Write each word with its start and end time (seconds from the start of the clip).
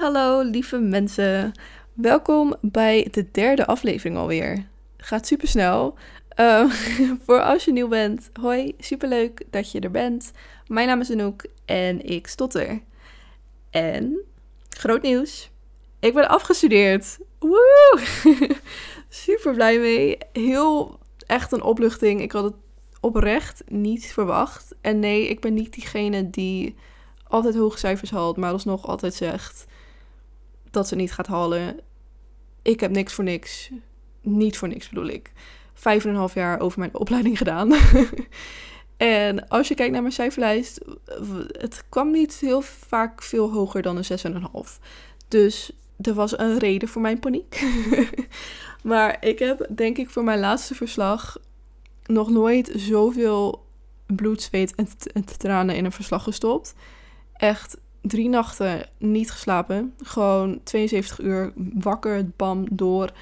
hallo 0.00 0.42
lieve 0.42 0.78
mensen. 0.78 1.52
Welkom 1.92 2.56
bij 2.60 3.08
de 3.10 3.30
derde 3.30 3.66
aflevering 3.66 4.16
alweer. 4.16 4.66
Gaat 4.96 5.26
super 5.26 5.48
snel. 5.48 5.94
voor 7.24 7.40
als 7.40 7.64
je 7.64 7.72
nieuw 7.72 7.88
bent, 7.88 8.30
hoi, 8.40 8.74
superleuk 8.78 9.42
dat 9.50 9.72
je 9.72 9.80
er 9.80 9.90
bent. 9.90 10.32
Mijn 10.66 10.86
naam 10.86 11.00
is 11.00 11.10
Anouk 11.10 11.46
en 11.64 12.06
ik 12.06 12.26
stotter. 12.26 12.80
En 13.70 14.20
groot 14.68 15.02
nieuws, 15.02 15.50
ik 16.00 16.14
ben 16.14 16.28
afgestudeerd. 16.28 17.18
Woe! 17.38 18.00
super 19.08 19.54
blij 19.54 19.78
mee. 19.78 20.18
Heel 20.32 20.98
echt 21.26 21.52
een 21.52 21.62
opluchting. 21.62 22.20
Ik 22.20 22.32
had 22.32 22.44
het 22.44 22.56
oprecht 23.00 23.62
niet 23.66 24.12
verwacht. 24.12 24.74
En 24.80 24.98
nee, 24.98 25.28
ik 25.28 25.40
ben 25.40 25.54
niet 25.54 25.72
diegene 25.72 26.30
die 26.30 26.74
altijd 27.28 27.54
hoge 27.54 27.78
cijfers 27.78 28.10
haalt, 28.10 28.36
maar 28.36 28.52
alsnog 28.52 28.86
altijd 28.86 29.14
zegt 29.14 29.66
dat 30.76 30.88
ze 30.88 30.94
niet 30.94 31.12
gaat 31.12 31.26
halen. 31.26 31.80
Ik 32.62 32.80
heb 32.80 32.90
niks 32.90 33.12
voor 33.12 33.24
niks. 33.24 33.70
Niet 34.20 34.58
voor 34.58 34.68
niks 34.68 34.88
bedoel 34.88 35.06
ik. 35.06 35.32
Vijf 35.74 36.04
en 36.04 36.10
een 36.10 36.16
half 36.16 36.34
jaar 36.34 36.60
over 36.60 36.78
mijn 36.78 36.94
opleiding 36.94 37.38
gedaan. 37.38 37.72
en 38.96 39.48
als 39.48 39.68
je 39.68 39.74
kijkt 39.74 39.92
naar 39.92 40.02
mijn 40.02 40.14
cijferlijst, 40.14 40.80
het 41.46 41.84
kwam 41.88 42.10
niet 42.10 42.34
heel 42.34 42.60
vaak 42.60 43.22
veel 43.22 43.52
hoger 43.52 43.82
dan 43.82 43.96
een 43.96 44.18
6,5. 44.66 44.82
Dus 45.28 45.72
er 46.00 46.14
was 46.14 46.38
een 46.38 46.58
reden 46.58 46.88
voor 46.88 47.02
mijn 47.02 47.20
paniek. 47.20 47.64
maar 48.82 49.16
ik 49.24 49.38
heb 49.38 49.66
denk 49.74 49.98
ik 49.98 50.10
voor 50.10 50.24
mijn 50.24 50.40
laatste 50.40 50.74
verslag 50.74 51.38
nog 52.06 52.30
nooit 52.30 52.72
zoveel 52.74 53.66
bloed, 54.06 54.42
zweet 54.42 54.74
en, 54.74 54.88
en 55.12 55.24
tranen 55.24 55.76
in 55.76 55.84
een 55.84 55.92
verslag 55.92 56.22
gestopt. 56.22 56.74
Echt 57.32 57.76
drie 58.08 58.28
nachten 58.28 58.88
niet 58.98 59.30
geslapen. 59.30 59.94
Gewoon 60.02 60.60
72 60.64 61.20
uur 61.20 61.52
wakker, 61.74 62.28
bam, 62.36 62.66
door. 62.70 63.12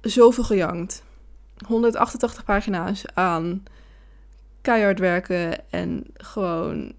Zoveel 0.00 0.44
gejankt. 0.44 1.02
188 1.66 2.44
pagina's 2.44 3.04
aan 3.14 3.62
keihard 4.60 4.98
werken 4.98 5.70
en 5.70 6.04
gewoon 6.14 6.92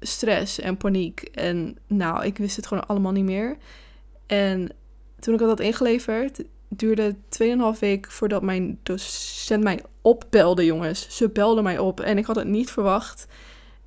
stress 0.00 0.60
en 0.60 0.76
paniek. 0.76 1.20
En 1.20 1.76
nou, 1.86 2.24
ik 2.24 2.38
wist 2.38 2.56
het 2.56 2.66
gewoon 2.66 2.86
allemaal 2.86 3.12
niet 3.12 3.24
meer. 3.24 3.56
En 4.26 4.68
toen 5.18 5.34
ik 5.34 5.40
dat 5.40 5.48
had 5.48 5.60
ingeleverd, 5.60 6.42
duurde 6.68 7.16
2,5 7.74 7.78
week 7.80 8.10
voordat 8.10 8.42
mijn 8.42 8.78
docent 8.82 9.62
mij 9.62 9.82
opbelde, 10.02 10.64
jongens. 10.64 11.16
Ze 11.16 11.28
belde 11.28 11.62
mij 11.62 11.78
op 11.78 12.00
en 12.00 12.18
ik 12.18 12.24
had 12.24 12.36
het 12.36 12.46
niet 12.46 12.70
verwacht. 12.70 13.26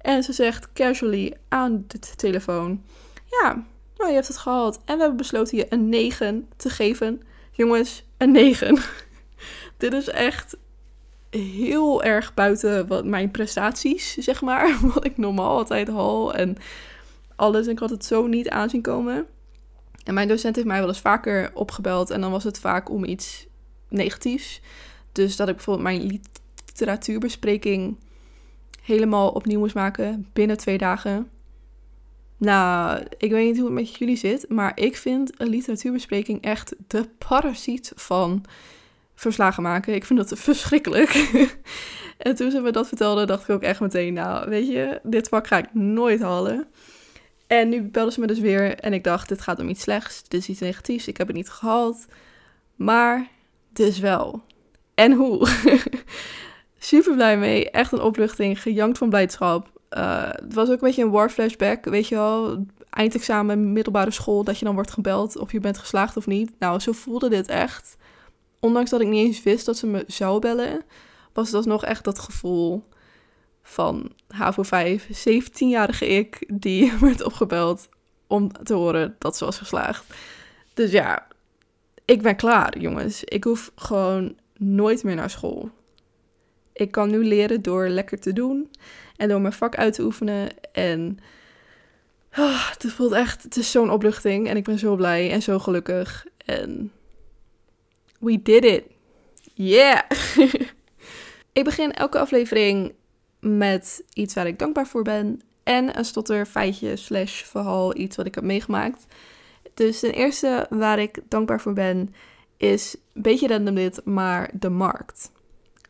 En 0.03 0.23
ze 0.23 0.33
zegt 0.33 0.73
casually 0.73 1.33
aan 1.47 1.83
de 1.87 1.99
telefoon: 1.99 2.83
Ja, 3.25 3.65
nou, 3.97 4.09
je 4.09 4.15
hebt 4.15 4.27
het 4.27 4.37
gehad. 4.37 4.79
En 4.85 4.95
we 4.95 4.99
hebben 4.99 5.17
besloten 5.17 5.57
je 5.57 5.65
een 5.69 5.89
9 5.89 6.47
te 6.55 6.69
geven. 6.69 7.21
Jongens, 7.51 8.03
een 8.17 8.31
9. 8.31 8.77
Dit 9.77 9.93
is 9.93 10.07
echt 10.07 10.57
heel 11.29 12.03
erg 12.03 12.33
buiten 12.33 12.87
wat 12.87 13.05
mijn 13.05 13.31
prestaties, 13.31 14.13
zeg 14.17 14.41
maar. 14.41 14.79
Wat 14.93 15.05
ik 15.05 15.17
normaal 15.17 15.57
altijd 15.57 15.87
haal 15.87 16.33
en 16.33 16.57
alles. 17.35 17.65
En 17.65 17.71
ik 17.71 17.79
had 17.79 17.89
het 17.89 18.05
zo 18.05 18.27
niet 18.27 18.49
aanzien 18.49 18.81
komen. 18.81 19.25
En 20.03 20.13
mijn 20.13 20.27
docent 20.27 20.55
heeft 20.55 20.67
mij 20.67 20.79
wel 20.79 20.87
eens 20.87 20.99
vaker 20.99 21.51
opgebeld. 21.53 22.09
En 22.09 22.21
dan 22.21 22.31
was 22.31 22.43
het 22.43 22.59
vaak 22.59 22.89
om 22.89 23.05
iets 23.05 23.47
negatiefs. 23.87 24.61
Dus 25.11 25.35
dat 25.35 25.47
ik 25.47 25.55
bijvoorbeeld 25.55 25.87
mijn 25.87 26.21
literatuurbespreking 26.65 27.97
helemaal 28.83 29.29
opnieuw 29.29 29.59
moest 29.59 29.75
maken 29.75 30.27
binnen 30.33 30.57
twee 30.57 30.77
dagen. 30.77 31.29
Nou, 32.37 33.03
ik 33.17 33.31
weet 33.31 33.45
niet 33.45 33.57
hoe 33.57 33.65
het 33.65 33.73
met 33.73 33.95
jullie 33.95 34.17
zit, 34.17 34.49
maar 34.49 34.71
ik 34.75 34.97
vind 34.97 35.41
een 35.41 35.47
literatuurbespreking 35.47 36.41
echt 36.41 36.75
de 36.87 37.09
parasiet 37.17 37.91
van 37.95 38.45
verslagen 39.15 39.63
maken. 39.63 39.93
Ik 39.93 40.05
vind 40.05 40.19
dat 40.19 40.39
verschrikkelijk. 40.39 41.31
en 42.17 42.35
toen 42.35 42.51
ze 42.51 42.59
me 42.59 42.71
dat 42.71 42.87
vertelde, 42.87 43.25
dacht 43.25 43.43
ik 43.43 43.55
ook 43.55 43.61
echt 43.61 43.79
meteen, 43.79 44.13
nou, 44.13 44.49
weet 44.49 44.67
je, 44.67 44.99
dit 45.03 45.27
vak 45.27 45.47
ga 45.47 45.57
ik 45.57 45.73
nooit 45.73 46.21
halen. 46.21 46.67
En 47.47 47.69
nu 47.69 47.81
belden 47.81 48.13
ze 48.13 48.19
me 48.19 48.27
dus 48.27 48.39
weer 48.39 48.75
en 48.75 48.93
ik 48.93 49.03
dacht, 49.03 49.29
dit 49.29 49.41
gaat 49.41 49.59
om 49.59 49.69
iets 49.69 49.81
slechts, 49.81 50.23
dit 50.27 50.41
is 50.41 50.49
iets 50.49 50.59
negatiefs, 50.59 51.07
ik 51.07 51.17
heb 51.17 51.27
het 51.27 51.35
niet 51.35 51.49
gehaald. 51.49 52.05
Maar 52.75 53.27
dus 53.73 53.99
wel. 53.99 54.43
En 54.93 55.11
hoe? 55.11 55.47
Super 56.83 57.13
blij 57.13 57.37
mee. 57.37 57.71
Echt 57.71 57.91
een 57.91 58.01
opluchting. 58.01 58.61
Gejankt 58.61 58.97
van 58.97 59.09
blijdschap. 59.09 59.71
Uh, 59.97 60.29
het 60.29 60.53
was 60.53 60.67
ook 60.67 60.73
een 60.73 60.87
beetje 60.87 61.03
een 61.03 61.09
war 61.09 61.29
flashback. 61.29 61.85
Weet 61.85 62.07
je 62.07 62.15
wel, 62.15 62.65
eindexamen, 62.89 63.73
middelbare 63.73 64.11
school, 64.11 64.43
dat 64.43 64.59
je 64.59 64.65
dan 64.65 64.73
wordt 64.73 64.91
gebeld 64.91 65.37
of 65.37 65.51
je 65.51 65.59
bent 65.59 65.77
geslaagd 65.77 66.17
of 66.17 66.27
niet. 66.27 66.51
Nou, 66.59 66.79
zo 66.79 66.91
voelde 66.91 67.29
dit 67.29 67.47
echt. 67.47 67.95
Ondanks 68.59 68.89
dat 68.89 69.01
ik 69.01 69.07
niet 69.07 69.25
eens 69.25 69.43
wist 69.43 69.65
dat 69.65 69.77
ze 69.77 69.87
me 69.87 70.03
zou 70.07 70.39
bellen, 70.39 70.81
was 71.33 71.45
het 71.45 71.55
alsnog 71.55 71.83
echt 71.83 72.03
dat 72.03 72.19
gevoel 72.19 72.83
van 73.61 74.11
HAVO 74.27 74.63
5, 74.63 75.29
17-jarige 75.29 76.07
ik, 76.07 76.49
die 76.53 76.93
werd 77.01 77.23
opgebeld 77.23 77.89
om 78.27 78.51
te 78.63 78.73
horen 78.73 79.15
dat 79.19 79.37
ze 79.37 79.45
was 79.45 79.57
geslaagd. 79.57 80.05
Dus 80.73 80.91
ja, 80.91 81.27
ik 82.05 82.21
ben 82.21 82.35
klaar, 82.35 82.77
jongens. 82.77 83.23
Ik 83.23 83.43
hoef 83.43 83.71
gewoon 83.75 84.35
nooit 84.57 85.03
meer 85.03 85.15
naar 85.15 85.29
school. 85.29 85.71
Ik 86.73 86.91
kan 86.91 87.09
nu 87.09 87.25
leren 87.25 87.61
door 87.61 87.87
lekker 87.87 88.19
te 88.19 88.33
doen 88.33 88.71
en 89.17 89.29
door 89.29 89.41
mijn 89.41 89.53
vak 89.53 89.75
uit 89.75 89.93
te 89.93 90.03
oefenen. 90.03 90.49
En 90.71 91.19
oh, 92.37 92.69
het 92.69 92.91
voelt 92.91 93.11
echt, 93.11 93.43
het 93.43 93.57
is 93.57 93.71
zo'n 93.71 93.91
opluchting. 93.91 94.47
En 94.47 94.57
ik 94.57 94.63
ben 94.63 94.79
zo 94.79 94.95
blij 94.95 95.31
en 95.31 95.41
zo 95.41 95.59
gelukkig. 95.59 96.25
En 96.45 96.91
we 98.19 98.41
did 98.41 98.63
it. 98.63 98.83
Yeah! 99.53 100.01
ik 101.53 101.63
begin 101.63 101.93
elke 101.93 102.19
aflevering 102.19 102.93
met 103.39 104.03
iets 104.13 104.33
waar 104.33 104.47
ik 104.47 104.59
dankbaar 104.59 104.87
voor 104.87 105.03
ben. 105.03 105.41
En 105.63 105.97
een 105.97 106.05
stotter 106.05 106.45
feitje 106.45 106.95
slash 106.95 107.43
verhaal, 107.43 107.97
iets 107.97 108.15
wat 108.15 108.25
ik 108.25 108.35
heb 108.35 108.43
meegemaakt. 108.43 109.05
Dus 109.73 109.99
ten 109.99 110.13
eerste 110.13 110.67
waar 110.69 110.99
ik 110.99 111.19
dankbaar 111.27 111.61
voor 111.61 111.73
ben, 111.73 112.15
is 112.57 112.95
een 113.13 113.21
beetje 113.21 113.47
random 113.47 113.75
dit, 113.75 114.05
maar 114.05 114.51
de 114.53 114.69
markt. 114.69 115.31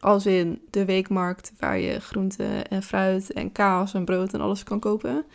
Als 0.04 0.26
in 0.26 0.62
de 0.70 0.86
weekmarkt 0.86 1.52
waar 1.60 1.80
je 1.80 2.00
groenten 2.00 2.68
en 2.68 2.84
fruit 2.84 3.34
en 3.34 3.52
kaas 3.52 3.94
en 3.94 4.06
brood 4.06 4.34
en 4.34 4.42
alles 4.42 4.64
kan 4.64 4.80
kopen. 4.80 5.26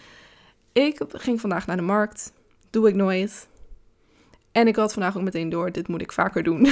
Ik 0.72 1.00
ging 1.08 1.40
vandaag 1.40 1.66
naar 1.66 1.76
de 1.76 1.82
markt. 1.82 2.32
Doe 2.70 2.88
ik 2.88 2.94
nooit. 2.94 3.48
En 4.52 4.66
ik 4.66 4.76
had 4.76 4.92
vandaag 4.92 5.16
ook 5.16 5.22
meteen 5.22 5.48
door, 5.48 5.72
dit 5.72 5.88
moet 5.88 6.00
ik 6.00 6.12
vaker 6.12 6.42
doen. 6.42 6.66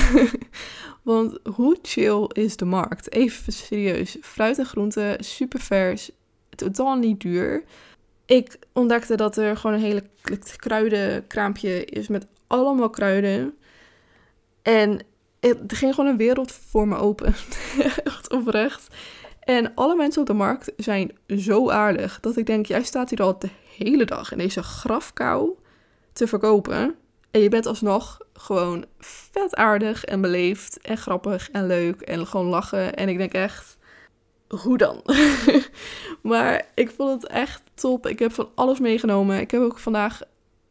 Want 1.03 1.39
hoe 1.55 1.79
chill 1.83 2.29
is 2.33 2.57
de 2.57 2.65
markt? 2.65 3.13
Even 3.13 3.53
serieus. 3.53 4.17
Fruit 4.21 4.59
en 4.59 4.67
groenten, 4.67 5.25
super 5.25 5.61
vers, 5.61 6.11
totaal 6.51 6.97
niet 6.97 7.21
duur. 7.21 7.65
Ik 8.27 8.59
ontdekte 8.73 9.15
dat 9.15 9.37
er 9.37 9.57
gewoon 9.57 9.77
een 9.77 9.83
hele 9.83 10.05
kruidenkraampje 10.57 11.85
is 11.85 12.09
met 12.09 12.27
allemaal 12.47 12.91
kruiden. 12.91 13.55
En 14.63 15.01
er 15.49 15.77
ging 15.77 15.95
gewoon 15.95 16.11
een 16.11 16.17
wereld 16.17 16.53
voor 16.53 16.89
me 16.89 16.97
open. 16.97 17.35
Echt 18.05 18.31
oprecht. 18.31 18.89
En 19.41 19.75
alle 19.75 19.97
mensen 19.97 20.21
op 20.21 20.27
de 20.27 20.33
markt 20.33 20.73
zijn 20.77 21.13
zo 21.39 21.71
aardig 21.71 22.21
dat 22.21 22.37
ik 22.37 22.47
denk, 22.47 22.67
jij 22.67 22.83
staat 22.83 23.11
hier 23.11 23.23
al 23.23 23.39
de 23.39 23.51
hele 23.77 24.05
dag 24.05 24.33
in 24.33 24.39
deze 24.39 24.63
grafkou 24.63 25.51
te 26.13 26.27
verkopen. 26.27 26.95
En 27.31 27.41
je 27.41 27.49
bent 27.49 27.67
alsnog 27.67 28.21
gewoon 28.33 28.85
vet 28.99 29.55
aardig 29.55 30.05
en 30.05 30.21
beleefd 30.21 30.81
en 30.81 30.97
grappig 30.97 31.51
en 31.51 31.67
leuk 31.67 32.01
en 32.01 32.27
gewoon 32.27 32.47
lachen. 32.47 32.95
En 32.95 33.09
ik 33.09 33.19
denk 33.19 33.33
echt, 33.33 33.77
hoe 34.49 34.79
dan? 34.79 35.03
maar 36.23 36.67
ik 36.75 36.91
vond 36.91 37.23
het 37.23 37.31
echt 37.31 37.63
top. 37.75 38.07
Ik 38.07 38.19
heb 38.19 38.33
van 38.33 38.49
alles 38.55 38.79
meegenomen. 38.79 39.41
Ik 39.41 39.51
heb 39.51 39.61
ook 39.61 39.79
vandaag 39.79 40.21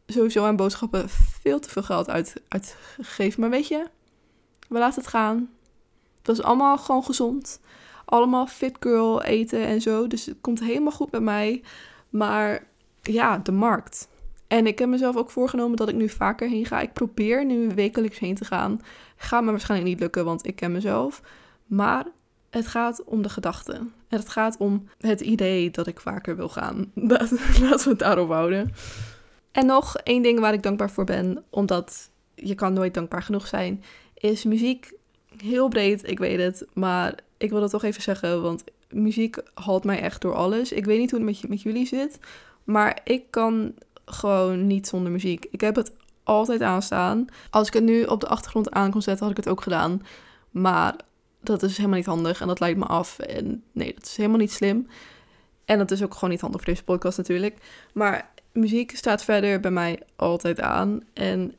sowieso 0.06 0.44
aan 0.44 0.56
boodschappen 0.56 1.08
veel 1.42 1.58
te 1.60 1.68
veel 1.68 1.82
geld 1.82 2.10
uit, 2.10 2.34
uitgegeven. 2.48 3.40
Maar 3.40 3.50
weet 3.50 3.68
je, 3.68 3.86
we 4.68 4.78
laten 4.78 5.00
het 5.00 5.10
gaan. 5.10 5.50
Het 6.18 6.26
was 6.36 6.42
allemaal 6.42 6.78
gewoon 6.78 7.04
gezond. 7.04 7.60
Allemaal 8.04 8.46
fit 8.46 8.76
girl 8.80 9.22
eten 9.22 9.66
en 9.66 9.80
zo. 9.80 10.06
Dus 10.06 10.26
het 10.26 10.36
komt 10.40 10.60
helemaal 10.60 10.92
goed 10.92 11.10
met 11.10 11.22
mij. 11.22 11.62
Maar 12.08 12.66
ja, 13.02 13.38
de 13.38 13.52
markt. 13.52 14.08
En 14.46 14.66
ik 14.66 14.78
heb 14.78 14.88
mezelf 14.88 15.16
ook 15.16 15.30
voorgenomen 15.30 15.76
dat 15.76 15.88
ik 15.88 15.94
nu 15.94 16.08
vaker 16.08 16.48
heen 16.48 16.66
ga. 16.66 16.80
Ik 16.80 16.92
probeer 16.92 17.44
nu 17.44 17.68
wekelijks 17.74 18.18
heen 18.18 18.34
te 18.34 18.44
gaan. 18.44 18.80
Gaat 19.16 19.44
me 19.44 19.50
waarschijnlijk 19.50 19.90
niet 19.90 20.00
lukken, 20.00 20.24
want 20.24 20.46
ik 20.46 20.56
ken 20.56 20.72
mezelf. 20.72 21.22
Maar 21.66 22.06
het 22.50 22.66
gaat 22.66 23.04
om 23.04 23.22
de 23.22 23.28
gedachten. 23.28 23.76
En 24.08 24.18
het 24.18 24.28
gaat 24.28 24.56
om 24.56 24.88
het 24.98 25.20
idee 25.20 25.70
dat 25.70 25.86
ik 25.86 26.00
vaker 26.00 26.36
wil 26.36 26.48
gaan. 26.48 26.90
Laten 26.94 27.38
we 27.84 27.88
het 27.88 27.98
daarop 27.98 28.28
houden. 28.28 28.72
En 29.52 29.66
nog 29.66 29.96
één 29.96 30.22
ding 30.22 30.40
waar 30.40 30.52
ik 30.52 30.62
dankbaar 30.62 30.90
voor 30.90 31.04
ben, 31.04 31.44
omdat 31.50 32.10
je 32.34 32.54
kan 32.54 32.72
nooit 32.72 32.94
dankbaar 32.94 33.22
genoeg 33.22 33.46
zijn, 33.46 33.82
is 34.18 34.44
muziek. 34.44 34.92
Heel 35.36 35.68
breed, 35.68 36.10
ik 36.10 36.18
weet 36.18 36.40
het, 36.40 36.66
maar 36.72 37.14
ik 37.36 37.50
wil 37.50 37.60
dat 37.60 37.70
toch 37.70 37.84
even 37.84 38.02
zeggen, 38.02 38.42
want 38.42 38.64
muziek 38.90 39.36
haalt 39.54 39.84
mij 39.84 40.00
echt 40.00 40.20
door 40.20 40.34
alles. 40.34 40.72
Ik 40.72 40.84
weet 40.84 40.98
niet 40.98 41.10
hoe 41.10 41.20
het 41.20 41.28
met, 41.28 41.48
met 41.48 41.62
jullie 41.62 41.86
zit, 41.86 42.18
maar 42.64 42.98
ik 43.04 43.30
kan 43.30 43.74
gewoon 44.04 44.66
niet 44.66 44.86
zonder 44.86 45.12
muziek. 45.12 45.46
Ik 45.50 45.60
heb 45.60 45.76
het 45.76 45.92
altijd 46.22 46.62
aanstaan. 46.62 47.26
Als 47.50 47.66
ik 47.66 47.74
het 47.74 47.84
nu 47.84 48.04
op 48.04 48.20
de 48.20 48.28
achtergrond 48.28 48.70
aan 48.70 48.90
kon 48.90 49.02
zetten, 49.02 49.26
had 49.26 49.38
ik 49.38 49.44
het 49.44 49.52
ook 49.52 49.62
gedaan. 49.62 50.02
Maar 50.50 50.96
dat 51.40 51.62
is 51.62 51.76
helemaal 51.76 51.96
niet 51.96 52.06
handig 52.06 52.40
en 52.40 52.46
dat 52.46 52.60
leidt 52.60 52.78
me 52.78 52.84
af. 52.84 53.18
En 53.18 53.62
nee, 53.72 53.94
dat 53.94 54.04
is 54.04 54.16
helemaal 54.16 54.38
niet 54.38 54.52
slim. 54.52 54.86
En 55.64 55.78
dat 55.78 55.90
is 55.90 56.02
ook 56.02 56.14
gewoon 56.14 56.30
niet 56.30 56.40
handig 56.40 56.60
voor 56.60 56.70
deze 56.70 56.84
podcast 56.84 57.18
natuurlijk. 57.18 57.56
Maar 57.92 58.30
muziek 58.52 58.96
staat 58.96 59.24
verder 59.24 59.60
bij 59.60 59.70
mij 59.70 60.02
altijd 60.16 60.60
aan. 60.60 61.02
En 61.12 61.54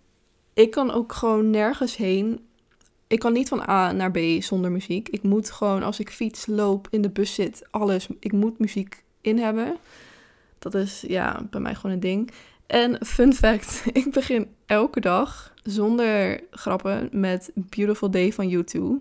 ik 0.54 0.72
kan 0.72 0.92
ook 0.92 1.14
gewoon 1.14 1.50
nergens 1.50 1.96
heen. 1.96 2.47
Ik 3.08 3.20
kan 3.20 3.34
niet 3.34 3.48
van 3.48 3.70
A 3.70 3.92
naar 3.92 4.12
B 4.12 4.18
zonder 4.40 4.72
muziek. 4.72 5.10
Ik 5.10 5.24
moet 5.24 5.52
gewoon, 5.52 5.84
als 5.84 6.00
ik 6.00 6.10
fiets, 6.10 6.46
loop, 6.46 6.88
in 6.92 7.02
de 7.02 7.10
bus 7.10 7.34
zit, 7.34 7.68
alles. 7.72 8.08
Ik 8.20 8.32
moet 8.32 8.60
muziek 8.60 9.04
in 9.22 9.38
hebben. 9.38 9.78
Dat 10.60 10.76
is 10.76 11.04
ja, 11.08 11.48
bij 11.50 11.60
mij 11.60 11.76
gewoon 11.76 11.92
een 11.92 12.00
ding. 12.00 12.32
En 12.68 13.06
fun 13.06 13.34
fact, 13.34 13.84
ik 13.94 14.12
begin 14.12 14.48
elke 14.66 15.00
dag 15.00 15.54
zonder 15.64 16.42
grappen 16.52 17.10
met 17.12 17.52
Beautiful 17.54 18.12
Day 18.12 18.34
van 18.34 18.48
YouTube. 18.48 19.00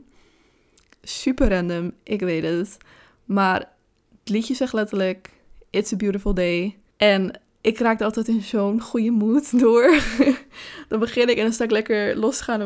Super 1.03 1.49
random, 1.49 1.93
ik 2.03 2.21
weet 2.21 2.43
het. 2.43 2.77
Maar 3.25 3.59
het 4.21 4.29
liedje 4.35 4.55
zegt 4.55 4.73
letterlijk 4.73 5.31
It's 5.71 5.93
a 5.93 5.97
Beautiful 5.97 6.35
Day. 6.35 6.77
En 6.97 7.41
ik 7.61 7.79
raakte 7.79 8.05
altijd 8.05 8.29
in 8.29 8.43
zo'n 8.43 8.81
goede 8.81 9.11
mood 9.11 9.59
door. 9.61 10.01
dan 10.89 11.01
begin 11.01 11.29
ik 11.29 11.37
en 11.37 11.43
dan 11.43 11.53
sta 11.53 11.65
ik 11.65 11.71
lekker 11.71 12.17
los 12.17 12.37
te 12.37 12.45
gaan 12.45 12.63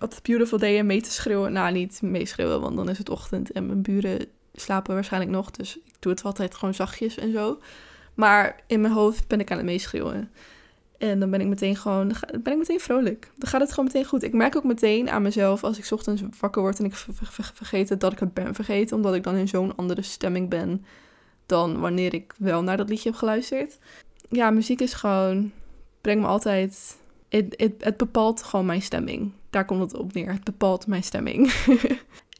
op 0.00 0.18
Beautiful 0.22 0.58
Day 0.58 0.78
en 0.78 0.86
mee 0.86 1.02
te 1.02 1.10
schreeuwen. 1.10 1.52
Nou, 1.52 1.72
niet 1.72 2.02
meeschreeuwen, 2.02 2.60
want 2.60 2.76
dan 2.76 2.88
is 2.88 2.98
het 2.98 3.08
ochtend 3.08 3.52
en 3.52 3.66
mijn 3.66 3.82
buren 3.82 4.26
slapen 4.54 4.94
waarschijnlijk 4.94 5.32
nog. 5.32 5.50
Dus 5.50 5.76
ik 5.76 5.94
doe 5.98 6.12
het 6.12 6.22
altijd 6.22 6.54
gewoon 6.54 6.74
zachtjes 6.74 7.16
en 7.16 7.32
zo. 7.32 7.58
Maar 8.14 8.60
in 8.66 8.80
mijn 8.80 8.92
hoofd 8.92 9.28
ben 9.28 9.40
ik 9.40 9.50
aan 9.50 9.56
het 9.56 9.66
meeschreeuwen. 9.66 10.30
En 10.98 11.20
dan 11.20 11.30
ben 11.30 11.40
ik 11.40 11.46
meteen 11.46 11.76
gewoon, 11.76 12.12
ben 12.42 12.52
ik 12.52 12.58
meteen 12.58 12.80
vrolijk. 12.80 13.30
Dan 13.36 13.48
gaat 13.48 13.60
het 13.60 13.70
gewoon 13.70 13.84
meteen 13.84 14.04
goed. 14.04 14.22
Ik 14.22 14.32
merk 14.32 14.56
ook 14.56 14.64
meteen 14.64 15.10
aan 15.10 15.22
mezelf 15.22 15.64
als 15.64 15.78
ik 15.78 15.90
ochtends 15.90 16.22
wakker 16.40 16.62
word 16.62 16.78
en 16.78 16.84
ik 16.84 16.94
vergeet 17.54 17.88
het 17.88 18.00
dat 18.00 18.12
ik 18.12 18.18
het 18.18 18.34
ben 18.34 18.54
vergeten. 18.54 18.96
Omdat 18.96 19.14
ik 19.14 19.22
dan 19.22 19.34
in 19.34 19.48
zo'n 19.48 19.76
andere 19.76 20.02
stemming 20.02 20.48
ben 20.48 20.84
dan 21.46 21.80
wanneer 21.80 22.14
ik 22.14 22.34
wel 22.38 22.62
naar 22.62 22.76
dat 22.76 22.88
liedje 22.88 23.08
heb 23.08 23.18
geluisterd. 23.18 23.78
Ja, 24.28 24.50
muziek 24.50 24.80
is 24.80 24.92
gewoon, 24.92 25.52
brengt 26.00 26.22
me 26.22 26.28
altijd, 26.28 26.97
het, 27.28 27.96
bepaalt 27.96 28.42
gewoon 28.42 28.66
mijn 28.66 28.82
stemming. 28.82 29.32
Daar 29.50 29.64
komt 29.64 29.80
het 29.80 29.94
op 29.94 30.12
neer. 30.12 30.32
Het 30.32 30.44
bepaalt 30.44 30.86
mijn 30.86 31.02
stemming. 31.02 31.52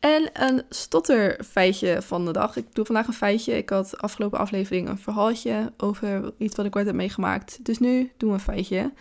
En 0.00 0.30
een 0.32 0.62
stotterfeitje 0.68 2.02
van 2.02 2.24
de 2.24 2.32
dag. 2.32 2.56
Ik 2.56 2.74
doe 2.74 2.84
vandaag 2.84 3.06
een 3.06 3.12
feitje. 3.12 3.56
Ik 3.56 3.70
had 3.70 3.98
afgelopen 3.98 4.38
aflevering 4.38 4.88
een 4.88 4.98
verhaaltje 4.98 5.72
over 5.76 6.32
iets 6.36 6.56
wat 6.56 6.66
ik 6.66 6.76
ooit 6.76 6.86
heb 6.86 6.94
meegemaakt. 6.94 7.64
Dus 7.64 7.78
nu 7.78 8.12
doen 8.16 8.28
we 8.28 8.34
een 8.34 8.40
feitje. 8.40 8.92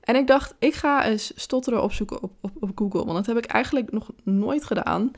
En 0.00 0.16
ik 0.16 0.26
dacht, 0.26 0.54
ik 0.58 0.74
ga 0.74 1.04
eens 1.04 1.32
stotteren 1.36 1.82
opzoeken 1.82 2.22
op, 2.22 2.32
op, 2.40 2.50
op 2.60 2.70
Google. 2.74 3.04
Want 3.04 3.16
dat 3.16 3.26
heb 3.26 3.36
ik 3.36 3.46
eigenlijk 3.50 3.92
nog 3.92 4.10
nooit 4.22 4.64
gedaan. 4.64 5.10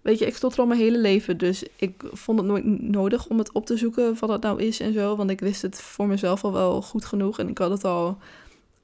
Weet 0.00 0.18
je, 0.18 0.26
ik 0.26 0.36
stotter 0.36 0.60
al 0.60 0.66
mijn 0.66 0.80
hele 0.80 0.98
leven. 0.98 1.38
Dus 1.38 1.64
ik 1.76 2.02
vond 2.12 2.38
het 2.38 2.48
nooit 2.48 2.80
nodig 2.80 3.26
om 3.26 3.38
het 3.38 3.52
op 3.52 3.66
te 3.66 3.76
zoeken 3.76 4.16
wat 4.18 4.28
het 4.28 4.42
nou 4.42 4.62
is 4.62 4.80
en 4.80 4.92
zo. 4.92 5.16
Want 5.16 5.30
ik 5.30 5.40
wist 5.40 5.62
het 5.62 5.80
voor 5.80 6.06
mezelf 6.06 6.44
al 6.44 6.52
wel 6.52 6.82
goed 6.82 7.04
genoeg. 7.04 7.38
En 7.38 7.48
ik 7.48 7.58
had 7.58 7.70
het 7.70 7.84
al 7.84 8.18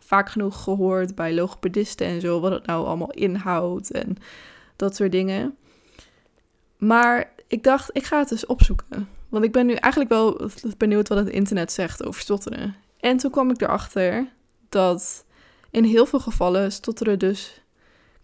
vaak 0.04 0.30
genoeg 0.30 0.62
gehoord 0.62 1.14
bij 1.14 1.34
logopedisten 1.34 2.06
en 2.06 2.20
zo. 2.20 2.40
Wat 2.40 2.52
het 2.52 2.66
nou 2.66 2.86
allemaal 2.86 3.10
inhoudt 3.10 3.90
en 3.90 4.16
dat 4.76 4.96
soort 4.96 5.12
dingen. 5.12 5.56
Maar 6.78 7.32
ik 7.46 7.62
dacht, 7.62 7.90
ik 7.92 8.04
ga 8.04 8.18
het 8.18 8.28
dus 8.28 8.46
opzoeken. 8.46 9.08
Want 9.28 9.44
ik 9.44 9.52
ben 9.52 9.66
nu 9.66 9.72
eigenlijk 9.72 10.12
wel 10.12 10.50
benieuwd 10.76 11.08
wat 11.08 11.18
het 11.18 11.28
internet 11.28 11.72
zegt 11.72 12.04
over 12.04 12.20
stotteren. 12.20 12.76
En 13.00 13.16
toen 13.16 13.30
kwam 13.30 13.50
ik 13.50 13.60
erachter 13.60 14.28
dat 14.68 15.24
in 15.70 15.84
heel 15.84 16.06
veel 16.06 16.20
gevallen 16.20 16.72
stotteren 16.72 17.18
dus 17.18 17.62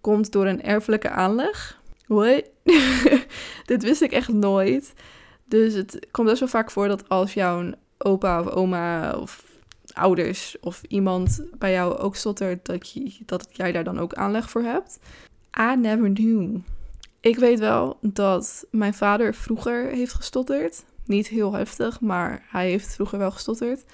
komt 0.00 0.32
door 0.32 0.47
een 0.47 0.62
erfelijke 0.62 1.11
aanleg. 1.11 1.81
What? 2.06 2.43
Dit 3.65 3.82
wist 3.82 4.03
ik 4.03 4.12
echt 4.12 4.29
nooit. 4.29 4.93
Dus 5.44 5.75
het 5.75 6.06
komt 6.11 6.29
best 6.29 6.41
wel 6.41 6.49
vaak 6.49 6.71
voor 6.71 6.88
dat 6.88 7.09
als 7.09 7.35
jouw 7.35 7.73
opa 7.99 8.41
of 8.41 8.49
oma 8.49 9.12
of 9.12 9.44
ouders 9.94 10.56
of 10.61 10.82
iemand 10.88 11.43
bij 11.58 11.73
jou 11.73 11.96
ook 11.96 12.17
stottert, 12.17 12.67
dat, 12.67 12.91
je, 12.91 13.17
dat 13.26 13.49
jij 13.52 13.73
daar 13.73 13.85
dan 13.85 13.99
ook 13.99 14.14
aanleg 14.14 14.50
voor 14.50 14.62
hebt. 14.62 14.99
I 15.58 15.76
never 15.76 16.12
knew. 16.12 16.56
Ik 17.20 17.38
weet 17.38 17.58
wel 17.58 17.99
dat 18.00 18.67
mijn 18.70 18.94
vader 18.94 19.35
vroeger 19.35 19.87
heeft 19.87 20.14
gestotterd. 20.14 20.85
Niet 21.06 21.29
heel 21.29 21.52
heftig, 21.52 22.00
maar 22.00 22.46
hij 22.49 22.70
heeft 22.70 22.94
vroeger 22.94 23.19
wel 23.19 23.31
gestotterd. 23.31 23.85